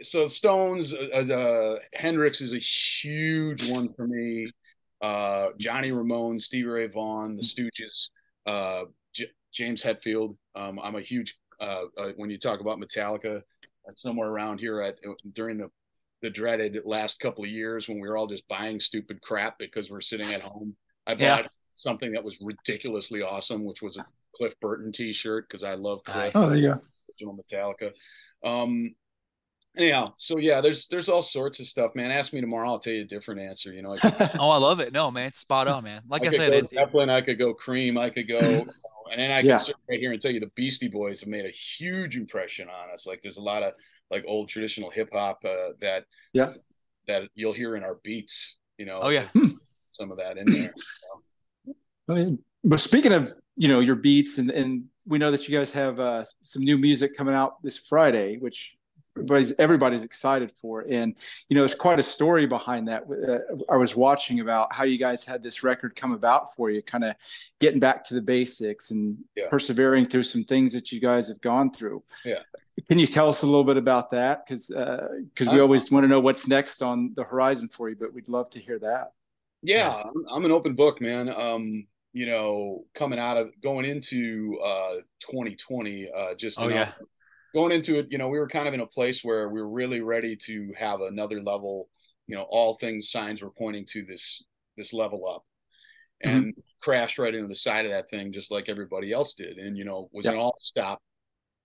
[0.02, 4.50] so Stones as uh, uh, Hendrix is a huge one for me.
[5.00, 8.08] Uh, Johnny Ramone, Stevie Ray Vaughan, the Stooges,
[8.46, 10.36] uh, J- James Hetfield.
[10.54, 13.42] Um, I'm a huge uh, uh, when you talk about Metallica,
[13.96, 14.98] somewhere around here at
[15.32, 15.70] during the
[16.22, 19.90] the dreaded last couple of years when we were all just buying stupid crap because
[19.90, 20.74] we're sitting at home.
[21.06, 21.46] I bought yeah.
[21.74, 26.32] something that was ridiculously awesome, which was a Cliff Burton T-shirt because I love Cliff.
[26.34, 26.76] Oh, yeah,
[27.08, 27.92] original Metallica.
[28.44, 28.94] Um,
[29.76, 32.10] anyhow so yeah there's there's all sorts of stuff man.
[32.10, 34.80] Ask me tomorrow i'll tell you a different answer you know I oh i love
[34.80, 34.92] it.
[34.92, 36.02] No man it's spot on man.
[36.08, 38.38] Like i, I said it's Zeppelin, i could go cream i could go
[39.10, 39.56] and then i can yeah.
[39.56, 42.90] sit right here and tell you the beastie boys have made a huge impression on
[42.92, 43.06] us.
[43.06, 43.72] Like there's a lot of
[44.10, 46.52] like old traditional hip-hop uh, that yeah.
[47.06, 49.28] that you'll hear in our beats you know oh yeah.
[49.34, 50.74] some of that in there.
[52.08, 55.56] I mean, but speaking of you know your beats and and we know that you
[55.56, 58.76] guys have uh, some new music coming out this friday which
[59.16, 60.84] everybody's everybody's excited for.
[60.88, 61.14] And
[61.48, 64.98] you know there's quite a story behind that uh, i was watching about how you
[64.98, 67.14] guys had this record come about for you kind of
[67.60, 69.48] getting back to the basics and yeah.
[69.50, 72.02] persevering through some things that you guys have gone through.
[72.24, 72.40] Yeah.
[72.88, 74.44] Can you tell us a little bit about that?
[74.44, 77.96] Because because uh, we always want to know what's next on the horizon for you
[77.96, 79.12] but we'd love to hear that.
[79.62, 80.10] Yeah, yeah.
[80.30, 81.32] i'm an open book man.
[81.34, 86.92] Um you know coming out of going into uh 2020 uh just oh, yeah
[87.54, 89.68] going into it, you know, we were kind of in a place where we were
[89.68, 91.88] really ready to have another level.
[92.26, 94.42] You know, all things signs were pointing to this
[94.76, 95.44] this level up,
[96.24, 96.36] mm-hmm.
[96.36, 96.60] and mm-hmm.
[96.82, 99.58] crashed right into the side of that thing, just like everybody else did.
[99.58, 101.00] And you know, was an all stop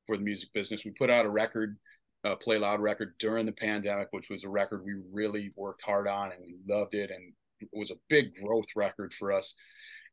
[0.06, 0.86] for the music business.
[0.86, 1.78] We put out a record,
[2.24, 6.08] a Play Loud record during the pandemic, which was a record we really worked hard
[6.08, 9.56] on, and we loved it, and it was a big growth record for us.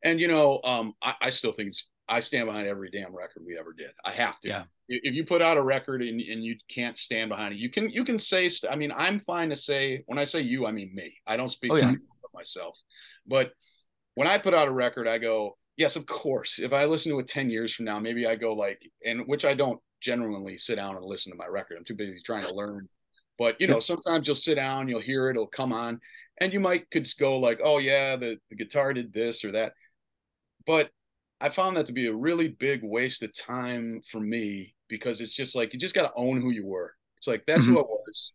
[0.04, 3.42] And you know, um, I, I still think it's I stand behind every damn record
[3.44, 3.90] we ever did.
[4.04, 4.48] I have to.
[4.48, 4.64] Yeah.
[4.88, 7.90] If you put out a record and, and you can't stand behind it, you can
[7.90, 8.48] you can say.
[8.70, 11.14] I mean, I'm fine to say when I say you, I mean me.
[11.26, 11.92] I don't speak oh, yeah.
[12.34, 12.78] myself.
[13.26, 13.52] But
[14.14, 16.60] when I put out a record, I go, yes, of course.
[16.60, 19.44] If I listen to it ten years from now, maybe I go like, and which
[19.44, 21.78] I don't genuinely sit down and listen to my record.
[21.78, 22.88] I'm too busy trying to learn.
[23.38, 26.00] But you know, sometimes you'll sit down, you'll hear it, it'll come on,
[26.40, 29.72] and you might could go like, oh yeah, the, the guitar did this or that.
[30.66, 30.90] But
[31.40, 35.32] I found that to be a really big waste of time for me because it's
[35.32, 36.94] just like you just got to own who you were.
[37.18, 37.74] It's like that's mm-hmm.
[37.74, 38.32] who I was.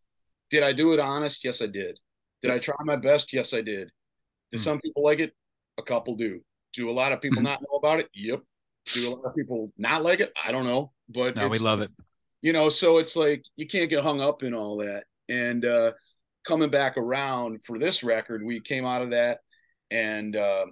[0.50, 1.44] Did I do it honest?
[1.44, 2.00] Yes, I did.
[2.42, 3.34] Did I try my best?
[3.34, 3.92] Yes, I did.
[4.50, 4.64] Do mm-hmm.
[4.64, 5.34] some people like it?
[5.78, 6.42] A couple do.
[6.74, 7.46] Do a lot of people mm-hmm.
[7.46, 8.10] not know about it?
[8.14, 8.42] Yep.
[8.94, 10.32] Do a lot of people not like it?
[10.44, 10.92] I don't know.
[11.10, 11.92] But no, we love it.
[12.42, 15.06] You know, so it's like you can't get hung up in all that.
[15.30, 15.94] And uh
[16.46, 19.40] coming back around for this record, we came out of that
[19.92, 20.66] and uh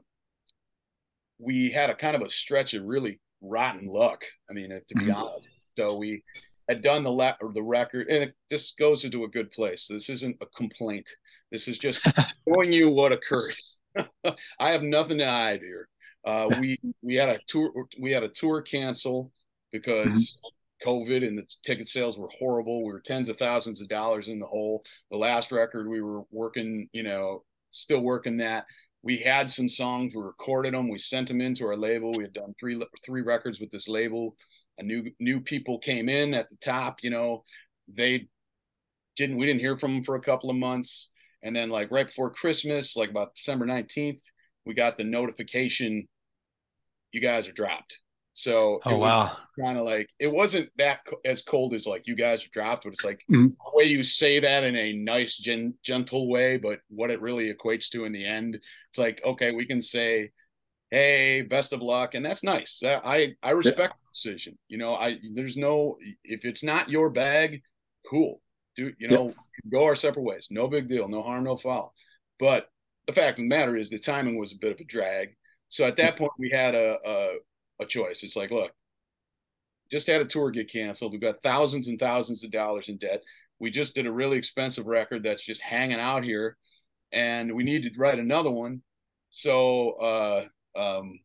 [1.40, 4.24] we had a kind of a stretch of really rotten luck.
[4.50, 5.12] I mean, to be mm-hmm.
[5.12, 5.48] honest.
[5.78, 6.24] So we
[6.68, 9.88] had done the le- the record, and it just goes into a good place.
[9.88, 11.10] This isn't a complaint.
[11.52, 12.06] This is just
[12.48, 13.54] showing you what occurred.
[14.60, 15.88] I have nothing to hide here.
[16.26, 19.32] Uh, we we had a tour we had a tour cancel
[19.72, 20.08] because
[20.86, 20.90] mm-hmm.
[20.90, 22.84] COVID and the ticket sales were horrible.
[22.84, 24.84] We were tens of thousands of dollars in the hole.
[25.12, 28.66] The last record we were working, you know, still working that
[29.02, 32.12] we had some songs, we recorded them, we sent them into our label.
[32.14, 34.36] We had done three three records with this label.
[34.78, 37.44] A new new people came in at the top, you know,
[37.88, 38.28] they
[39.16, 41.10] didn't we didn't hear from them for a couple of months.
[41.44, 44.22] And then like right before Christmas, like about December 19th,
[44.66, 46.08] we got the notification
[47.12, 48.00] you guys are dropped.
[48.40, 52.16] So oh wow, kind of like it wasn't that co- as cold as like you
[52.16, 53.48] guys are dropped, but it's like mm-hmm.
[53.48, 57.54] the way you say that in a nice, gen- gentle way, but what it really
[57.54, 60.32] equates to in the end, it's like okay, we can say,
[60.90, 62.82] "Hey, best of luck," and that's nice.
[62.82, 63.88] I I respect yeah.
[63.88, 64.58] the decision.
[64.70, 67.62] You know, I there's no if it's not your bag,
[68.10, 68.42] cool,
[68.78, 69.70] do you know yeah.
[69.70, 71.94] go our separate ways, no big deal, no harm, no foul.
[72.40, 72.70] But
[73.06, 75.36] the fact of the matter is, the timing was a bit of a drag.
[75.68, 77.34] So at that point, we had a, a
[77.80, 78.24] a choice.
[78.24, 78.72] It's like, look,
[79.92, 81.12] just had a tour get canceled.
[81.12, 83.24] We've got thousands and thousands of dollars in debt.
[83.60, 86.58] We just did a really expensive record that's just hanging out here,
[87.12, 88.82] and we need to write another one.
[89.32, 91.20] So, uh, um,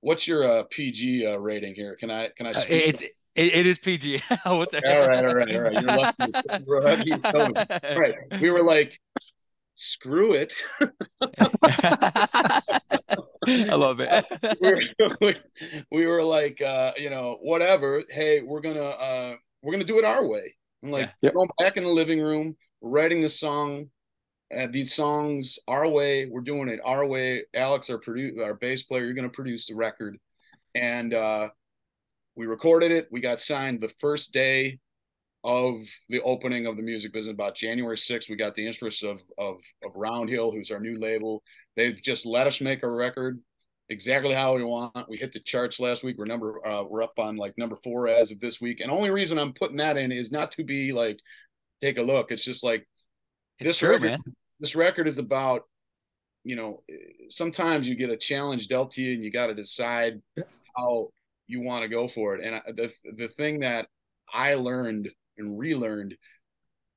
[0.00, 1.96] what's your uh, PG uh, rating here?
[1.96, 2.50] Can I can I?
[2.50, 3.02] Uh, it's
[3.36, 4.20] it, it is PG.
[4.44, 4.84] What's that?
[4.84, 5.72] All right, all right, all right.
[5.72, 6.32] You're lucky.
[7.92, 8.14] All right.
[8.40, 9.00] We were like,
[9.76, 10.52] screw it.
[13.48, 14.24] I love it.
[14.60, 15.34] we, were,
[15.90, 18.02] we, were like, uh, you know, whatever.
[18.08, 20.54] Hey, we're gonna uh, we're gonna do it our way.
[20.82, 21.30] I'm like, yeah.
[21.30, 23.86] going back in the living room, writing the song,
[24.56, 26.26] uh, these songs our way.
[26.26, 27.44] We're doing it our way.
[27.54, 30.18] Alex, our produce, our bass player, you're gonna produce the record,
[30.74, 31.48] and uh,
[32.36, 33.08] we recorded it.
[33.10, 34.78] We got signed the first day
[35.42, 38.28] of the opening of the music business about January 6th.
[38.28, 41.42] We got the interest of, of, of Round Hill, who's our new label.
[41.80, 43.40] They've just let us make a record
[43.88, 45.08] exactly how we want.
[45.08, 46.18] We hit the charts last week.
[46.18, 48.80] We're number uh, we're up on like number four as of this week.
[48.80, 51.18] And only reason I'm putting that in is not to be like
[51.80, 52.32] take a look.
[52.32, 52.86] It's just like
[53.58, 54.18] it's this true, record, man.
[54.58, 55.62] This record is about
[56.44, 56.82] you know
[57.30, 60.20] sometimes you get a challenge dealt to you and you got to decide
[60.76, 61.08] how
[61.46, 62.44] you want to go for it.
[62.44, 63.88] And the the thing that
[64.30, 66.14] I learned and relearned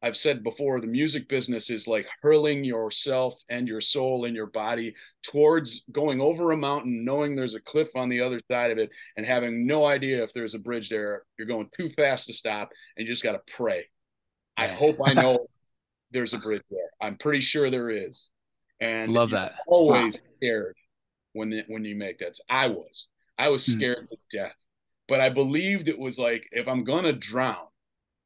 [0.04, 4.48] I've said before, the music business is like hurling yourself and your soul and your
[4.48, 8.78] body towards going over a mountain, knowing there's a cliff on the other side of
[8.78, 11.24] it, and having no idea if there's a bridge there.
[11.40, 13.86] You're going too fast to stop, and you just got to pray.
[14.58, 15.48] I hope I know
[16.12, 16.90] there's a bridge there.
[17.02, 18.30] I'm pretty sure there is.
[18.82, 19.54] And love that.
[19.68, 20.24] Always wow.
[20.36, 20.76] scared
[21.32, 22.38] when the, when you make that.
[22.50, 23.08] I was.
[23.38, 23.78] I was hmm.
[23.78, 24.10] scared mm.
[24.10, 24.56] to death,
[25.08, 27.68] but I believed it was like if I'm gonna drown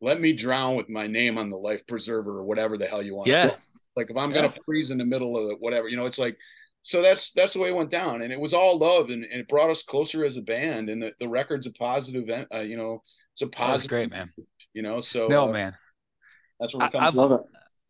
[0.01, 3.15] let me drown with my name on the life preserver or whatever the hell you
[3.15, 3.27] want.
[3.27, 3.51] Yeah.
[3.95, 4.43] Like if I'm yeah.
[4.43, 6.37] gonna freeze in the middle of it, whatever, you know, it's like
[6.83, 8.21] so that's that's the way it went down.
[8.21, 10.89] And it was all love and, and it brought us closer as a band.
[10.89, 13.01] And the, the record's a positive uh, you know,
[13.33, 14.27] it's a positive great, man.
[14.73, 15.75] You know, so no uh, man.
[16.59, 17.41] That's what we're I've, love it.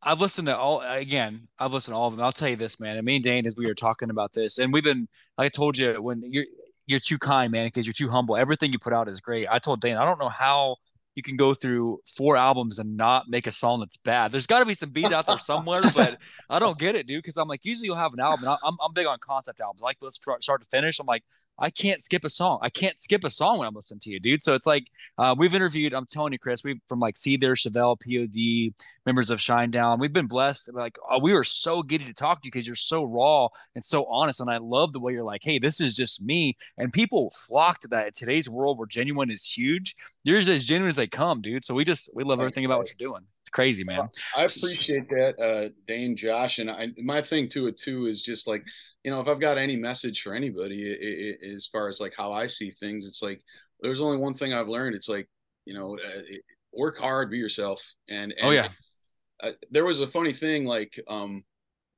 [0.02, 1.48] I've listened to all again.
[1.60, 2.24] I've listened to all of them.
[2.24, 2.98] I'll tell you this, man.
[2.98, 5.50] And me and Dane, as we were talking about this, and we've been, like I
[5.50, 6.46] told you, when you're
[6.86, 8.38] you're too kind, man, because you're too humble.
[8.38, 9.48] Everything you put out is great.
[9.50, 10.78] I told Dane, I don't know how
[11.18, 14.30] you can go through four albums and not make a song that's bad.
[14.30, 16.16] There's got to be some beats out there somewhere, but
[16.48, 17.24] I don't get it, dude.
[17.24, 18.48] Because I'm like, usually you'll have an album.
[18.64, 21.00] I'm, I'm big on concept albums, like let's start to finish.
[21.00, 21.24] I'm like,
[21.60, 22.60] I can't skip a song.
[22.62, 24.44] I can't skip a song when I'm listening to you, dude.
[24.44, 25.94] So it's like uh, we've interviewed.
[25.94, 28.74] I'm telling you, Chris, we from like Seether, Chevelle, POD,
[29.06, 30.00] members of Shinedown.
[30.00, 30.74] We've been blessed.
[30.74, 33.84] Like oh, we were so giddy to talk to you because you're so raw and
[33.84, 34.40] so honest.
[34.40, 36.56] And I love the way you're like, hey, this is just me.
[36.78, 39.96] And people flock to that in today's world where genuine is huge.
[40.24, 41.66] You're as genuine as they come, dude.
[41.66, 43.24] So we just we love everything about what you're doing.
[43.48, 44.10] It's crazy, man.
[44.36, 48.46] I appreciate that, uh, Dane, Josh, and I, my thing to it too is just
[48.46, 48.62] like
[49.06, 52.14] you know, if I've got any message for anybody it, it, as far as like
[52.18, 53.42] how I see things, it's like
[53.80, 54.96] there's only one thing I've learned.
[54.96, 55.30] It's like
[55.64, 56.20] you know, uh,
[56.74, 58.68] work hard, be yourself, and, and oh yeah.
[59.42, 61.46] Uh, there was a funny thing like um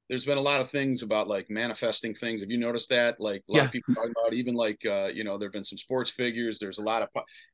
[0.09, 2.41] there's been a lot of things about like manifesting things.
[2.41, 3.21] Have you noticed that?
[3.21, 3.65] Like a lot yeah.
[3.65, 6.57] of people talking about even like uh, you know, there've been some sports figures.
[6.57, 7.09] There's a lot of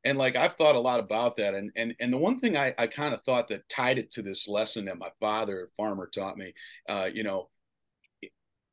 [0.06, 1.54] and like I've thought a lot about that.
[1.54, 4.22] And and and the one thing I, I kind of thought that tied it to
[4.22, 6.54] this lesson that my father, farmer, taught me,
[6.88, 7.50] uh, you know,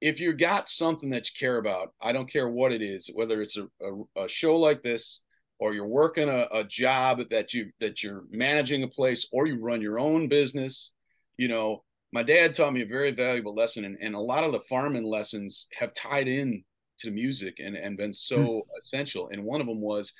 [0.01, 3.43] if you got something that you care about, I don't care what it is, whether
[3.43, 5.21] it's a, a, a show like this,
[5.59, 9.59] or you're working a, a, job that you that you're managing a place, or you
[9.59, 10.93] run your own business.
[11.37, 14.53] You know, my dad taught me a very valuable lesson, and, and a lot of
[14.53, 16.63] the farming lessons have tied in
[16.99, 18.63] to music and, and been so mm.
[18.83, 19.29] essential.
[19.33, 20.13] And one of them was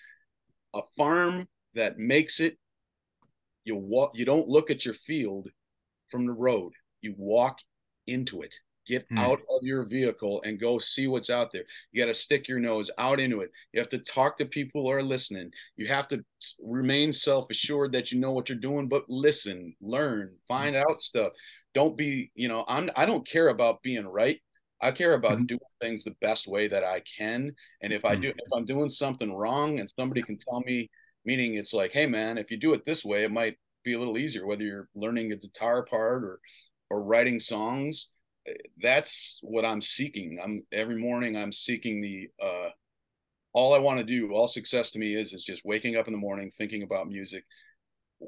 [0.75, 2.59] a farm that makes it.
[3.65, 4.13] You walk.
[4.15, 5.49] You don't look at your field
[6.11, 6.73] from the road.
[7.01, 7.59] You walk
[8.07, 8.55] into it
[8.87, 9.19] Get mm.
[9.19, 11.63] out of your vehicle and go see what's out there.
[11.93, 13.53] You got to stick your nose out into it.
[13.73, 15.53] You have to talk to people who are listening.
[15.77, 16.25] You have to
[16.61, 21.33] remain self assured that you know what you're doing, but listen, learn, find out stuff.
[21.75, 24.41] Don't be, you know, I'm, I don't care about being right.
[24.81, 25.45] I care about mm-hmm.
[25.45, 27.55] doing things the best way that I can.
[27.83, 30.91] And if I do, if I'm doing something wrong and somebody can tell me,
[31.25, 33.99] meaning it's like, hey man, if you do it this way, it might be a
[33.99, 36.41] little easier, whether you're learning a guitar part or
[36.91, 38.09] or writing songs.
[38.83, 40.41] That's what I'm seeking.
[40.43, 42.71] I'm every morning I'm seeking the uh
[43.55, 46.13] all I want to do, all success to me is is just waking up in
[46.13, 47.45] the morning thinking about music,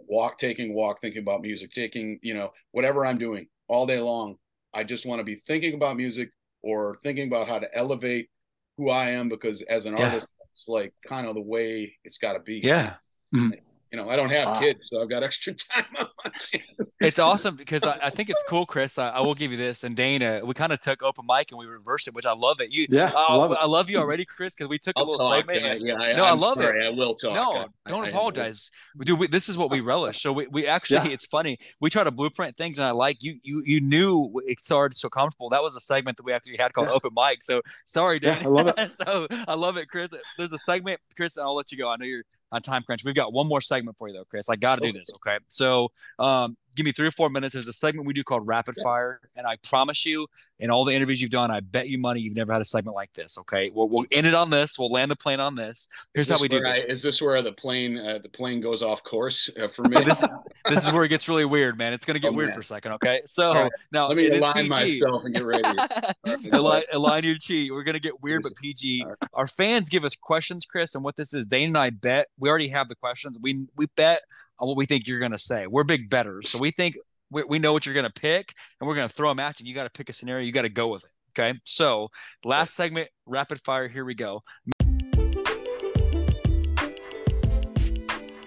[0.07, 4.37] walk, taking walk, thinking about music, taking, you know, whatever I'm doing all day long.
[4.72, 6.30] I just want to be thinking about music
[6.62, 8.28] or thinking about how to elevate
[8.76, 10.07] who I am because as an yeah.
[10.07, 12.59] artist, it's like kind of the way it's got to be.
[12.59, 12.94] Yeah.
[13.35, 13.61] Mm-hmm
[13.94, 14.59] you know, I don't have wow.
[14.59, 16.94] kids, so I've got extra time on my hands.
[17.00, 18.98] It's awesome because I, I think it's cool, Chris.
[18.98, 19.85] I, I, will give you this.
[19.85, 22.61] And Dana, we kind of took open mic and we reversed it, which I love
[22.61, 22.72] it.
[22.72, 23.59] You, yeah, I uh, love, it.
[23.61, 25.80] I love you already, Chris, because we took I'll a little talk, segment.
[25.80, 26.88] Yeah, yeah no, I'm i love sorry, it.
[26.88, 27.35] I will talk.
[27.35, 29.16] No, don't apologize, dude.
[29.16, 30.20] We, this is what we relish.
[30.20, 31.14] So we, we actually, yeah.
[31.14, 31.61] it's funny.
[31.80, 33.38] We try to blueprint things, and I like you.
[33.44, 35.50] You you knew it started so comfortable.
[35.50, 36.94] That was a segment that we actually had called yeah.
[36.94, 37.44] open mic.
[37.44, 38.40] So sorry, Dana.
[38.40, 38.90] I love it.
[38.90, 40.11] so I love it, Chris.
[40.37, 41.38] There's a segment, Chris.
[41.38, 41.88] I'll let you go.
[41.88, 43.04] I know you're on time crunch.
[43.04, 44.48] We've got one more segment for you though, Chris.
[44.48, 45.10] I got to do this.
[45.16, 45.38] Okay.
[45.48, 47.54] So um, give me three or four minutes.
[47.54, 50.26] There's a segment we do called rapid fire, and I promise you,
[50.60, 52.94] in all the interviews you've done, I bet you money you've never had a segment
[52.94, 53.38] like this.
[53.38, 54.78] Okay, we'll, we'll end it on this.
[54.78, 55.88] We'll land the plane on this.
[56.14, 56.88] Here's this how we do this.
[56.88, 59.96] I, is this where the plane uh, the plane goes off course uh, for me?
[60.04, 60.24] this,
[60.68, 61.92] this is where it gets really weird, man.
[61.92, 62.56] It's gonna get oh, weird man.
[62.56, 62.92] for a second.
[62.92, 63.72] Okay, so right.
[63.92, 65.68] now let me align myself and get ready.
[66.52, 67.68] align, align your chi.
[67.70, 69.04] We're gonna get weird, but PG.
[69.06, 69.16] Right.
[69.34, 71.48] Our fans give us questions, Chris, and what this is.
[71.48, 73.38] Dane and I bet we already have the questions.
[73.42, 74.22] We we bet
[74.60, 75.66] on what we think you're gonna say.
[75.66, 76.96] We're big betters, so we think
[77.31, 79.61] we, we know what you're going to pick and we're going to throw a match
[79.61, 80.44] and you got to pick a scenario.
[80.44, 81.11] You got to go with it.
[81.37, 81.59] Okay.
[81.64, 82.09] So
[82.44, 83.88] last segment, rapid fire.
[83.88, 84.42] Here we go.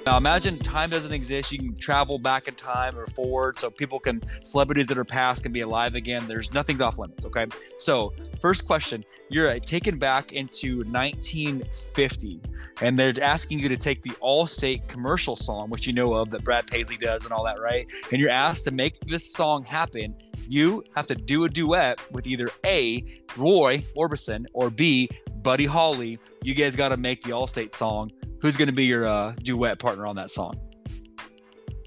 [0.07, 1.51] Now imagine time doesn't exist.
[1.51, 5.43] You can travel back in time or forward, so people can celebrities that are past
[5.43, 6.29] can be alive again.
[6.29, 7.25] There's nothing's off limits.
[7.25, 7.45] Okay.
[7.77, 12.39] So first question: You're uh, taken back into 1950,
[12.79, 16.45] and they're asking you to take the Allstate commercial song, which you know of that
[16.45, 17.85] Brad Paisley does and all that, right?
[18.09, 20.15] And you're asked to make this song happen.
[20.47, 23.03] You have to do a duet with either A.
[23.35, 25.09] Roy Orbison or B.
[25.47, 26.19] Buddy Holly.
[26.43, 29.79] You guys got to make the Allstate song Who's going to be your uh, duet
[29.79, 30.60] partner on that song?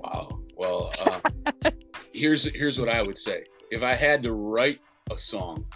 [0.00, 0.40] Wow.
[0.56, 1.70] Well, uh,
[2.14, 3.44] here's here's what I would say.
[3.70, 5.66] If I had to write a song,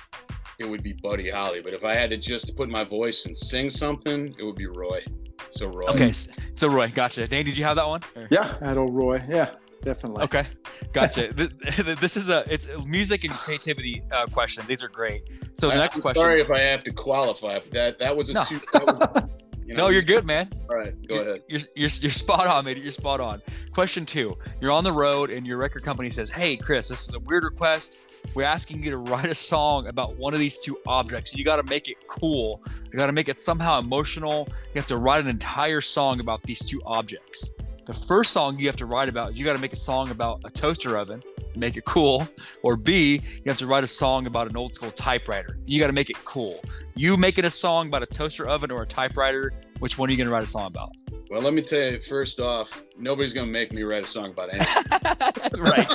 [0.59, 1.61] it would be Buddy Holly.
[1.61, 4.67] But if I had to just put my voice and sing something, it would be
[4.67, 5.05] Roy.
[5.51, 5.85] So Roy.
[5.89, 7.29] Okay, so Roy, gotcha.
[7.29, 8.01] Dane, did you have that one?
[8.17, 8.29] Or?
[8.31, 9.23] Yeah, I had old Roy.
[9.29, 9.51] Yeah,
[9.85, 10.25] definitely.
[10.25, 10.47] Okay,
[10.93, 11.33] gotcha.
[12.01, 14.65] this is a it's music and creativity uh, question.
[14.67, 15.23] These are great.
[15.57, 16.23] So the next I'm question.
[16.23, 17.61] Sorry if I have to qualify.
[17.73, 18.45] That that was a no.
[18.45, 18.61] two.
[18.73, 19.23] Was,
[19.67, 20.53] You know, no, you're good, man.
[20.69, 21.43] All right, go you're, ahead.
[21.49, 22.77] You're, you're, you're spot on, mate.
[22.77, 23.41] You're spot on.
[23.73, 27.15] Question two: You're on the road, and your record company says, "Hey, Chris, this is
[27.15, 27.99] a weird request.
[28.35, 31.35] We're asking you to write a song about one of these two objects.
[31.35, 32.63] You got to make it cool.
[32.91, 34.49] You got to make it somehow emotional.
[34.49, 37.53] You have to write an entire song about these two objects.
[37.87, 40.11] The first song you have to write about, is you got to make a song
[40.11, 41.23] about a toaster oven."
[41.57, 42.29] make it cool.
[42.63, 45.59] Or B, you have to write a song about an old school typewriter.
[45.67, 46.61] You got to make it cool.
[46.95, 50.19] You making a song about a toaster oven or a typewriter, which one are you
[50.19, 50.91] going to write a song about?
[51.31, 54.31] Well, let me tell you, first off, nobody's going to make me write a song
[54.31, 54.85] about anything.
[55.61, 55.89] right.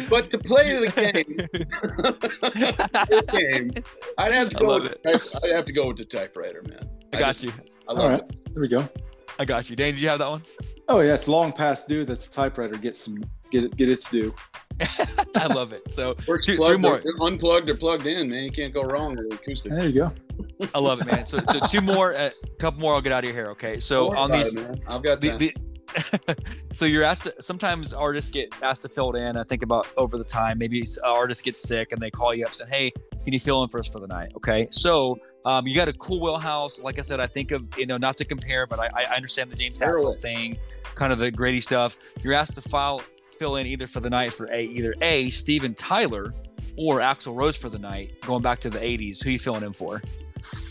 [0.10, 1.36] but to play the game,
[3.32, 3.84] game
[4.18, 4.80] I'd have to go.
[4.80, 6.88] With, I'd have to go with the typewriter, man.
[7.12, 7.52] I, I got just, you.
[7.88, 8.20] I love All right.
[8.20, 8.36] it.
[8.52, 8.88] There we go.
[9.38, 9.76] I got you.
[9.76, 10.42] Dane, did you have that one?
[10.88, 14.08] Oh yeah, it's long past due that the typewriter gets some get it get its
[14.08, 14.34] due.
[15.34, 15.92] I love it.
[15.92, 17.02] So Works two, three more.
[17.20, 18.44] unplugged or plugged in, man.
[18.44, 19.72] You can't go wrong with acoustic.
[19.72, 20.12] There you go.
[20.74, 21.24] I love it, man.
[21.26, 22.94] So, so two more, a uh, couple more.
[22.94, 23.50] I'll get out of your hair.
[23.52, 23.80] Okay.
[23.80, 25.54] So on these, it, I've got the, the
[26.72, 27.24] so you're asked.
[27.24, 29.36] To, sometimes artists get asked to fill it in.
[29.36, 30.58] I think about over the time.
[30.58, 32.90] Maybe artists get sick and they call you up saying, "Hey,
[33.24, 34.68] can you fill in for us for the night?" Okay.
[34.70, 36.80] So um, you got a cool wheelhouse.
[36.80, 39.50] Like I said, I think of you know not to compare, but I, I understand
[39.50, 40.58] the James Hetfield thing,
[40.94, 41.96] kind of the Grady stuff.
[42.22, 45.74] You're asked to file fill in either for the night for a either a Steven
[45.74, 46.34] Tyler
[46.76, 48.20] or Axl Rose for the night.
[48.22, 50.02] Going back to the '80s, who you filling in for?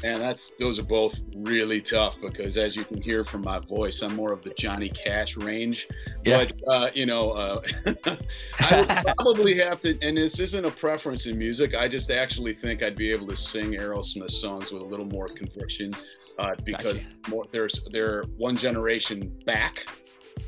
[0.04, 4.02] And that's those are both really tough because as you can hear from my voice,
[4.02, 5.88] I'm more of the Johnny Cash range.
[6.24, 6.46] Yeah.
[6.46, 7.62] But uh, you know, uh,
[8.60, 9.98] I would probably have to.
[10.02, 11.76] And this isn't a preference in music.
[11.76, 15.28] I just actually think I'd be able to sing Aerosmith songs with a little more
[15.28, 15.92] conviction
[16.40, 17.30] uh, because gotcha.
[17.30, 19.88] more there's they're one generation back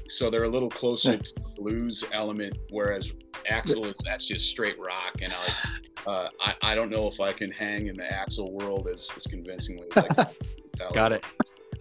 [0.09, 1.17] so they're a little closer yeah.
[1.17, 3.11] to the blues element, whereas
[3.49, 5.15] Axl is that's just straight rock.
[5.21, 8.87] And I, uh, I, I don't know if I can hang in the Axl world
[8.93, 10.25] as, as convincingly as I can.
[10.93, 11.23] got it.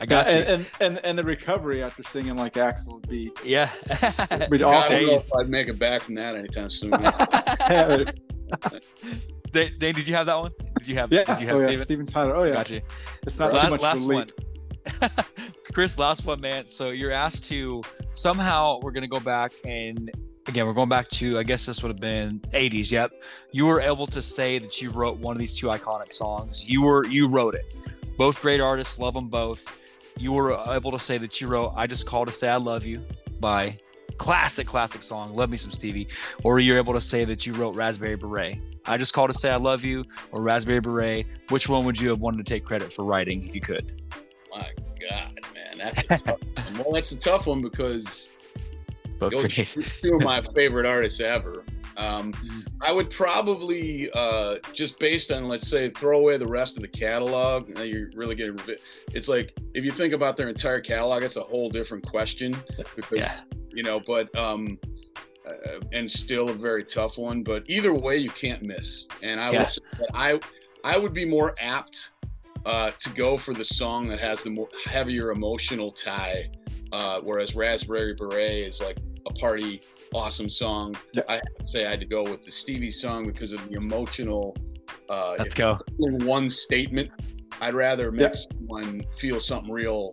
[0.01, 0.39] I got you.
[0.39, 3.71] And, and and the recovery after singing like Axl would be yeah,
[4.51, 4.93] be awesome.
[4.93, 6.91] I don't know if I'd make it back from that anytime soon.
[9.53, 10.53] Dane, did you have that one?
[10.79, 11.11] Did you have?
[11.13, 11.25] Yeah.
[11.25, 11.77] Did you have oh, yeah.
[11.77, 12.37] Steven Tyler?
[12.37, 12.53] Oh yeah.
[12.55, 12.83] Got you.
[13.23, 14.29] It's not last, too much last one.
[15.77, 16.71] Chris, last one, man.
[16.71, 17.83] So you're asked to
[18.15, 20.11] somehow we're gonna go back and
[20.47, 22.91] again we're going back to I guess this would have been 80s.
[22.91, 23.13] Yep,
[23.53, 26.67] you were able to say that you wrote one of these two iconic songs.
[26.67, 27.77] You were you wrote it.
[28.17, 29.79] Both great artists, love them both.
[30.17, 32.87] You were able to say that you wrote "I Just Called to Say I Love
[32.87, 33.05] You"
[33.39, 33.79] by
[34.17, 35.37] classic, classic song.
[35.37, 36.09] Love me some Stevie.
[36.43, 38.57] Or you're able to say that you wrote Raspberry Beret.
[38.87, 41.27] I just called to say I love you or Raspberry Beret.
[41.51, 44.01] Which one would you have wanted to take credit for writing if you could?
[44.51, 44.71] My
[45.11, 45.39] God,
[45.77, 46.79] man, that's a tough one.
[46.79, 48.29] Well, that's a tough one because
[49.19, 51.65] Both those two of my favorite artists ever.
[51.97, 52.35] Um,
[52.83, 56.89] I would probably uh, just based on let's say throw away the rest of the
[56.89, 57.71] catalog.
[57.71, 58.59] And you're really getting
[59.15, 62.55] it's like if you think about their entire catalog, it's a whole different question
[62.95, 63.41] because yeah.
[63.71, 63.99] you know.
[63.99, 64.79] But um,
[65.47, 67.43] uh, and still a very tough one.
[67.43, 69.07] But either way, you can't miss.
[69.23, 69.59] And I yeah.
[69.61, 70.41] would say that I
[70.85, 72.11] I would be more apt
[72.67, 76.51] uh, to go for the song that has the more heavier emotional tie,
[76.93, 79.81] uh, whereas Raspberry Beret is like a party
[80.13, 80.97] awesome song.
[81.13, 81.23] Yeah.
[81.29, 83.77] I have to say I had to go with the Stevie song because of the
[83.77, 84.57] emotional.
[85.09, 85.79] Uh, Let's go.
[85.99, 87.11] One statement.
[87.61, 88.41] I'd rather make yeah.
[88.51, 90.13] someone feel something real,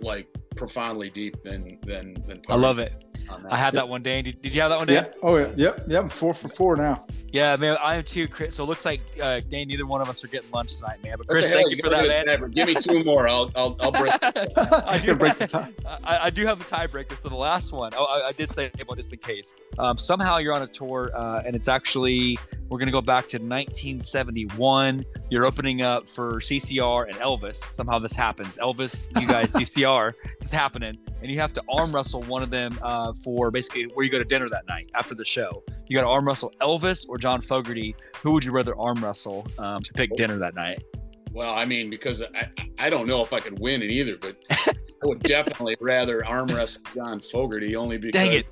[0.00, 2.40] like profoundly deep than than than.
[2.40, 2.44] Party.
[2.50, 3.04] I love it.
[3.50, 3.74] I had yep.
[3.74, 4.24] that one, Dan.
[4.24, 5.04] Did, did, you have that one, Dan?
[5.04, 5.12] Yeah.
[5.22, 5.52] Oh, yeah.
[5.56, 5.84] Yep.
[5.88, 6.10] Yep.
[6.10, 7.04] Four for four now.
[7.34, 7.76] Yeah, man.
[7.82, 8.54] I am too, Chris.
[8.54, 11.16] So it looks like uh, Dan, neither one of us are getting lunch tonight, man.
[11.18, 12.26] But Chris, thank you for that, man.
[12.26, 12.46] Never.
[12.46, 13.26] Give me two more.
[13.26, 14.12] I'll I'll, I'll break.
[14.22, 15.72] I do break the tie.
[16.04, 17.92] I, I, do have a tiebreaker for the last one.
[17.96, 19.56] Oh, I, I did say about just in case.
[19.80, 23.38] Um, somehow you're on a tour, uh, and it's actually we're gonna go back to
[23.38, 25.04] 1971.
[25.28, 27.56] You're opening up for CCR and Elvis.
[27.56, 28.58] Somehow this happens.
[28.58, 32.78] Elvis, you guys, CCR, it's happening and you have to arm wrestle one of them
[32.82, 35.64] uh, for basically where you go to dinner that night after the show.
[35.86, 37.96] You got to arm wrestle Elvis or John Fogerty.
[38.22, 40.84] Who would you rather arm wrestle um, to pick dinner that night?
[41.32, 44.36] Well, I mean, because I, I don't know if I could win in either, but
[44.50, 48.42] I would definitely rather arm wrestle John Fogerty only because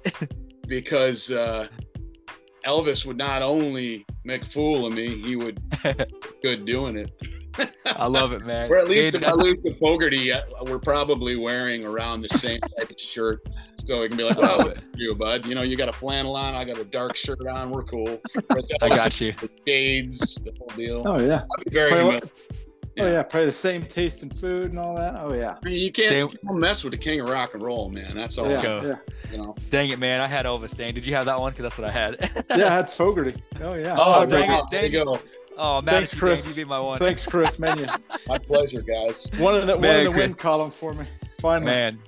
[0.66, 1.68] because uh,
[2.64, 5.60] Elvis would not only make a fool of me, he would
[6.42, 7.12] good doing it.
[7.86, 8.70] I love it, man.
[8.70, 12.60] or at least if I lose to Fogerty, uh, we're probably wearing around the same
[12.60, 13.46] type of shirt.
[13.86, 15.44] So we can be like, oh, you, bud.
[15.44, 17.70] You know, you got a flannel on, I got a dark shirt on.
[17.70, 18.20] We're cool.
[18.80, 19.32] I got you.
[19.32, 21.02] The shades, the whole deal.
[21.04, 21.44] Oh yeah.
[21.68, 22.20] very yeah.
[23.00, 25.14] Oh yeah, probably the same taste in food and all that.
[25.16, 25.56] Oh yeah.
[25.62, 28.14] I mean, you can't, you can't mess with the king of rock and roll, man.
[28.14, 28.46] That's all.
[28.46, 28.82] Let's go.
[28.82, 29.30] Yeah.
[29.32, 29.56] You know.
[29.70, 30.20] Dang it, man!
[30.20, 30.76] I had Elvis.
[30.76, 31.52] Dang, did you have that one?
[31.52, 32.44] Because that's what I had.
[32.50, 33.42] yeah, I had Fogerty.
[33.62, 33.96] Oh yeah.
[33.98, 34.64] Oh, dang it!
[34.70, 34.90] Dang it.
[34.90, 35.18] Go.
[35.56, 36.48] Oh, man, thanks, Chris.
[36.48, 36.98] You be my one.
[36.98, 37.58] Thanks, Chris.
[37.58, 37.88] Man,
[38.26, 39.28] my pleasure, guys.
[39.38, 41.04] One in the, man, one in the win column for me.
[41.38, 41.98] Finally, man.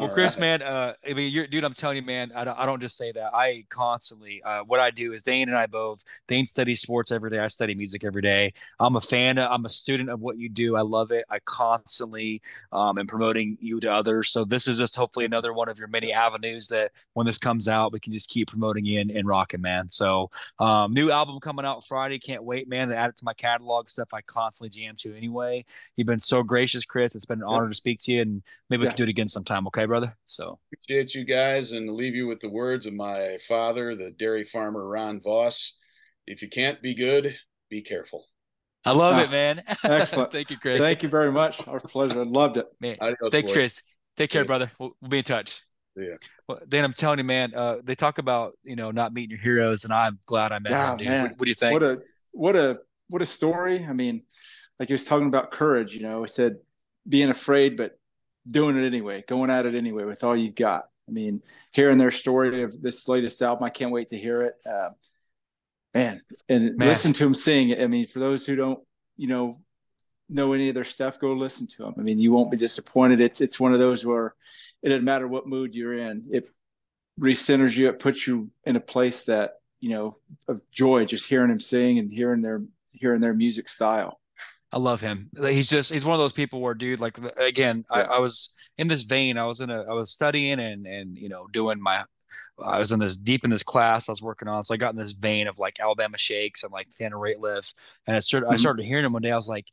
[0.00, 2.64] Well, Chris, man, uh, I mean, you're, dude, I'm telling you, man, I don't, I
[2.64, 3.34] don't just say that.
[3.34, 7.28] I constantly, uh, what I do is Dane and I both, Dane studies sports every
[7.28, 7.38] day.
[7.38, 8.54] I study music every day.
[8.78, 9.36] I'm a fan.
[9.36, 10.74] Of, I'm a student of what you do.
[10.74, 11.26] I love it.
[11.28, 12.40] I constantly
[12.72, 14.30] um, am promoting you to others.
[14.30, 17.68] So this is just hopefully another one of your many avenues that when this comes
[17.68, 19.90] out, we can just keep promoting you and, and rocking, man.
[19.90, 22.18] So um, new album coming out Friday.
[22.18, 25.66] Can't wait, man, to add it to my catalog stuff I constantly jam to anyway.
[25.96, 27.14] You've been so gracious, Chris.
[27.14, 29.28] It's been an honor to speak to you and maybe we can do it again
[29.28, 29.66] sometime.
[29.66, 30.16] Okay, brother.
[30.26, 34.44] So appreciate you guys and leave you with the words of my father, the dairy
[34.44, 35.74] farmer Ron Vos.
[36.28, 37.36] If you can't be good,
[37.68, 38.24] be careful.
[38.84, 39.62] I love it, man.
[39.84, 40.30] Excellent.
[40.30, 40.80] Thank you, Chris.
[40.80, 41.66] Thank you very much.
[41.66, 42.20] Our pleasure.
[42.20, 42.66] I loved it.
[42.80, 42.96] Man,
[43.32, 43.82] thanks, Chris.
[44.16, 44.70] Take care, brother.
[44.78, 45.60] We'll, we'll, be in touch.
[45.96, 46.14] Yeah.
[46.48, 47.52] Well, Dan, I'm telling you, man.
[47.52, 50.70] Uh, they talk about you know not meeting your heroes, and I'm glad I met
[50.70, 51.04] yeah, them.
[51.04, 51.22] Man.
[51.22, 51.72] What, what, do you think?
[51.72, 53.84] What a what a what a story.
[53.84, 54.22] I mean,
[54.78, 55.94] like he was talking about courage.
[55.94, 56.56] You know, he said
[57.08, 57.99] being afraid, but
[58.48, 60.84] doing it anyway, going at it anyway with all you've got.
[61.08, 64.54] I mean, hearing their story of this latest album, I can't wait to hear it.
[64.64, 64.90] Uh,
[65.94, 66.88] man, and man.
[66.88, 67.80] listen to them sing.
[67.80, 68.78] I mean, for those who don't,
[69.16, 69.60] you know,
[70.28, 71.94] know any of their stuff, go listen to them.
[71.98, 73.20] I mean, you won't be disappointed.
[73.20, 74.34] It's it's one of those where
[74.82, 76.24] it doesn't matter what mood you're in.
[76.30, 76.48] It
[77.18, 77.88] recenters you.
[77.88, 80.14] It puts you in a place that you know
[80.48, 81.04] of joy.
[81.04, 84.20] Just hearing them sing and hearing their hearing their music style.
[84.72, 85.30] I love him.
[85.36, 88.02] He's just he's one of those people where, dude, like again, yeah.
[88.02, 89.36] I, I, was in this vein.
[89.36, 92.04] I was in a I was studying and and you know doing my.
[92.62, 94.92] I was in this deep in this class I was working on, so I got
[94.92, 97.74] in this vein of like Alabama Shakes and like Nathaniel Rateliff,
[98.06, 98.54] and I started mm-hmm.
[98.54, 99.32] I started hearing him one day.
[99.32, 99.66] I was like,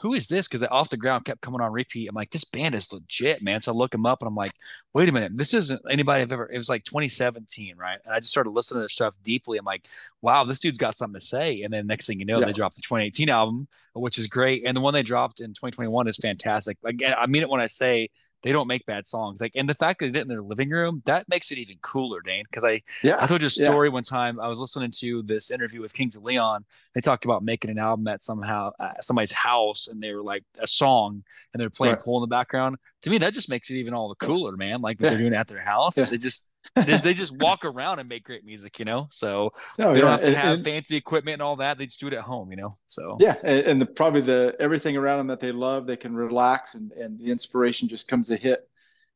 [0.00, 0.48] who is this?
[0.48, 2.08] Because off the ground kept coming on repeat.
[2.08, 3.60] I'm like, this band is legit, man.
[3.60, 4.52] So I look them up and I'm like,
[4.92, 6.50] wait a minute, this isn't anybody I've ever.
[6.50, 7.98] It was like 2017, right?
[8.04, 9.56] And I just started listening to their stuff deeply.
[9.56, 9.86] I'm like,
[10.20, 11.62] wow, this dude's got something to say.
[11.62, 12.46] And then next thing you know, yeah.
[12.46, 16.08] they dropped the 2018 album, which is great, and the one they dropped in 2021
[16.08, 16.76] is fantastic.
[16.84, 18.10] Again, I mean it when I say
[18.44, 19.40] they don't make bad songs.
[19.40, 21.56] Like, and the fact that they did it in their living room, that makes it
[21.56, 22.44] even cooler, Dane.
[22.44, 23.92] Because I, yeah, I told you a story yeah.
[23.94, 24.38] one time.
[24.38, 26.66] I was listening to this interview with Kings of Leon.
[26.94, 30.44] They talked about making an album at somehow uh, somebody's house, and they were like
[30.60, 32.04] a song, and they're playing right.
[32.04, 32.76] pool in the background.
[33.02, 34.82] to me that just makes it even all the cooler, man.
[34.82, 35.08] Like yeah.
[35.08, 35.96] they're doing it at their house.
[35.96, 36.04] Yeah.
[36.04, 39.06] They just they, they, just walk around and make great music, you know.
[39.10, 41.78] So oh, they don't have to and, have and, fancy equipment and all that.
[41.78, 42.70] They just do it at home, you know.
[42.88, 46.14] So yeah, and, and the, probably the everything around them that they love, they can
[46.14, 48.68] relax, and and the inspiration just comes to hit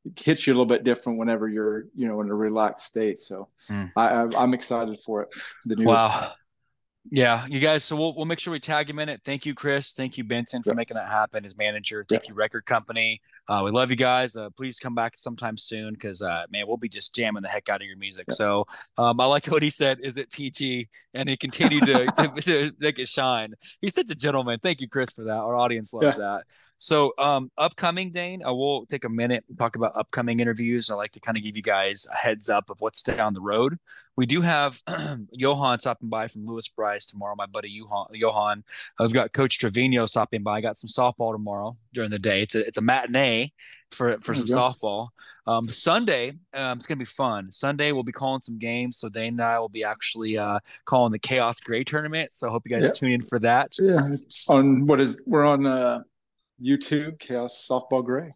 [0.05, 3.18] it hits you a little bit different whenever you're you know in a relaxed state.
[3.18, 3.90] So mm.
[3.96, 5.28] I, I'm excited for it.
[5.64, 6.32] The new wow.
[7.11, 7.84] Yeah, you guys.
[7.84, 9.22] So we'll we'll make sure we tag him in it.
[9.24, 9.92] Thank you, Chris.
[9.92, 11.44] Thank you, Benson, for making that happen.
[11.44, 12.04] His manager.
[12.09, 13.20] Thank you, record company.
[13.48, 14.36] Uh, we love you guys.
[14.36, 17.68] Uh, please come back sometime soon because uh, man, we'll be just jamming the heck
[17.68, 18.30] out of your music.
[18.30, 18.66] So
[18.98, 19.98] um, I like what he said.
[20.02, 20.88] Is it PG?
[21.14, 23.54] And he continued to, to, to make it shine.
[23.80, 24.59] He's such a gentleman.
[24.62, 25.38] Thank you, Chris, for that.
[25.38, 26.44] Our audience loves that.
[26.79, 30.91] So, um, upcoming, Dane, I will take a minute and talk about upcoming interviews.
[30.91, 33.41] I like to kind of give you guys a heads up of what's down the
[33.41, 33.79] road.
[34.16, 34.81] We do have
[35.33, 37.35] Johan stopping by from Lewis Bryce tomorrow.
[37.37, 38.07] My buddy Johan.
[38.12, 38.64] Johan.
[38.99, 40.59] I've got Coach Trevino stopping by.
[40.59, 42.43] I got some softball tomorrow during the day.
[42.43, 43.53] It's a it's a matinee
[43.91, 45.09] for for some softball.
[45.49, 47.51] Um, Sunday, um, it's gonna be fun.
[47.51, 48.99] Sunday we'll be calling some games.
[48.99, 52.37] So Dane and I will be actually uh, calling the Chaos Gray tournament.
[52.37, 53.72] So I hope you guys tune in for that.
[53.81, 54.11] Yeah,
[54.49, 55.66] on what is we're on.
[55.66, 56.03] Uh
[56.62, 58.34] YouTube Chaos Softball Gray.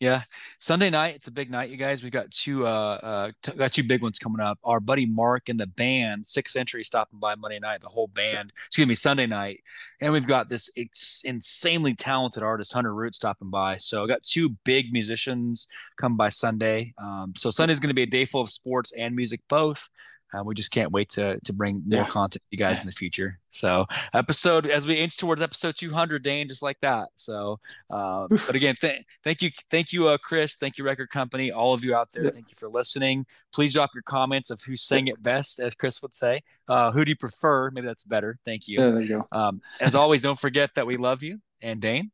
[0.00, 0.22] Yeah,
[0.58, 2.04] Sunday night it's a big night, you guys.
[2.04, 2.70] We got two uh,
[3.02, 4.56] uh t- got two big ones coming up.
[4.62, 7.80] Our buddy Mark and the band Six Century stopping by Monday night.
[7.80, 9.60] The whole band, excuse me, Sunday night,
[10.00, 13.76] and we've got this ex- insanely talented artist Hunter Root stopping by.
[13.78, 15.66] So I got two big musicians
[15.96, 16.94] come by Sunday.
[17.02, 19.90] Um, so Sunday's going to be a day full of sports and music both.
[20.36, 22.06] Uh, we just can't wait to to bring more yeah.
[22.06, 23.38] content to you guys in the future.
[23.50, 27.08] So episode as we inch towards episode 200, Dane, just like that.
[27.16, 27.58] So,
[27.90, 30.56] uh, but again, th- thank you, thank you, uh, Chris.
[30.56, 32.24] Thank you, record company, all of you out there.
[32.24, 32.30] Yeah.
[32.30, 33.26] Thank you for listening.
[33.52, 36.42] Please drop your comments of who sang it best, as Chris would say.
[36.68, 37.70] Uh, who do you prefer?
[37.70, 38.38] Maybe that's better.
[38.44, 38.80] Thank you.
[38.80, 39.24] Yeah, there you go.
[39.32, 41.40] Um, as always, don't forget that we love you.
[41.62, 42.10] And Dane,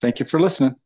[0.00, 0.76] thank you for listening.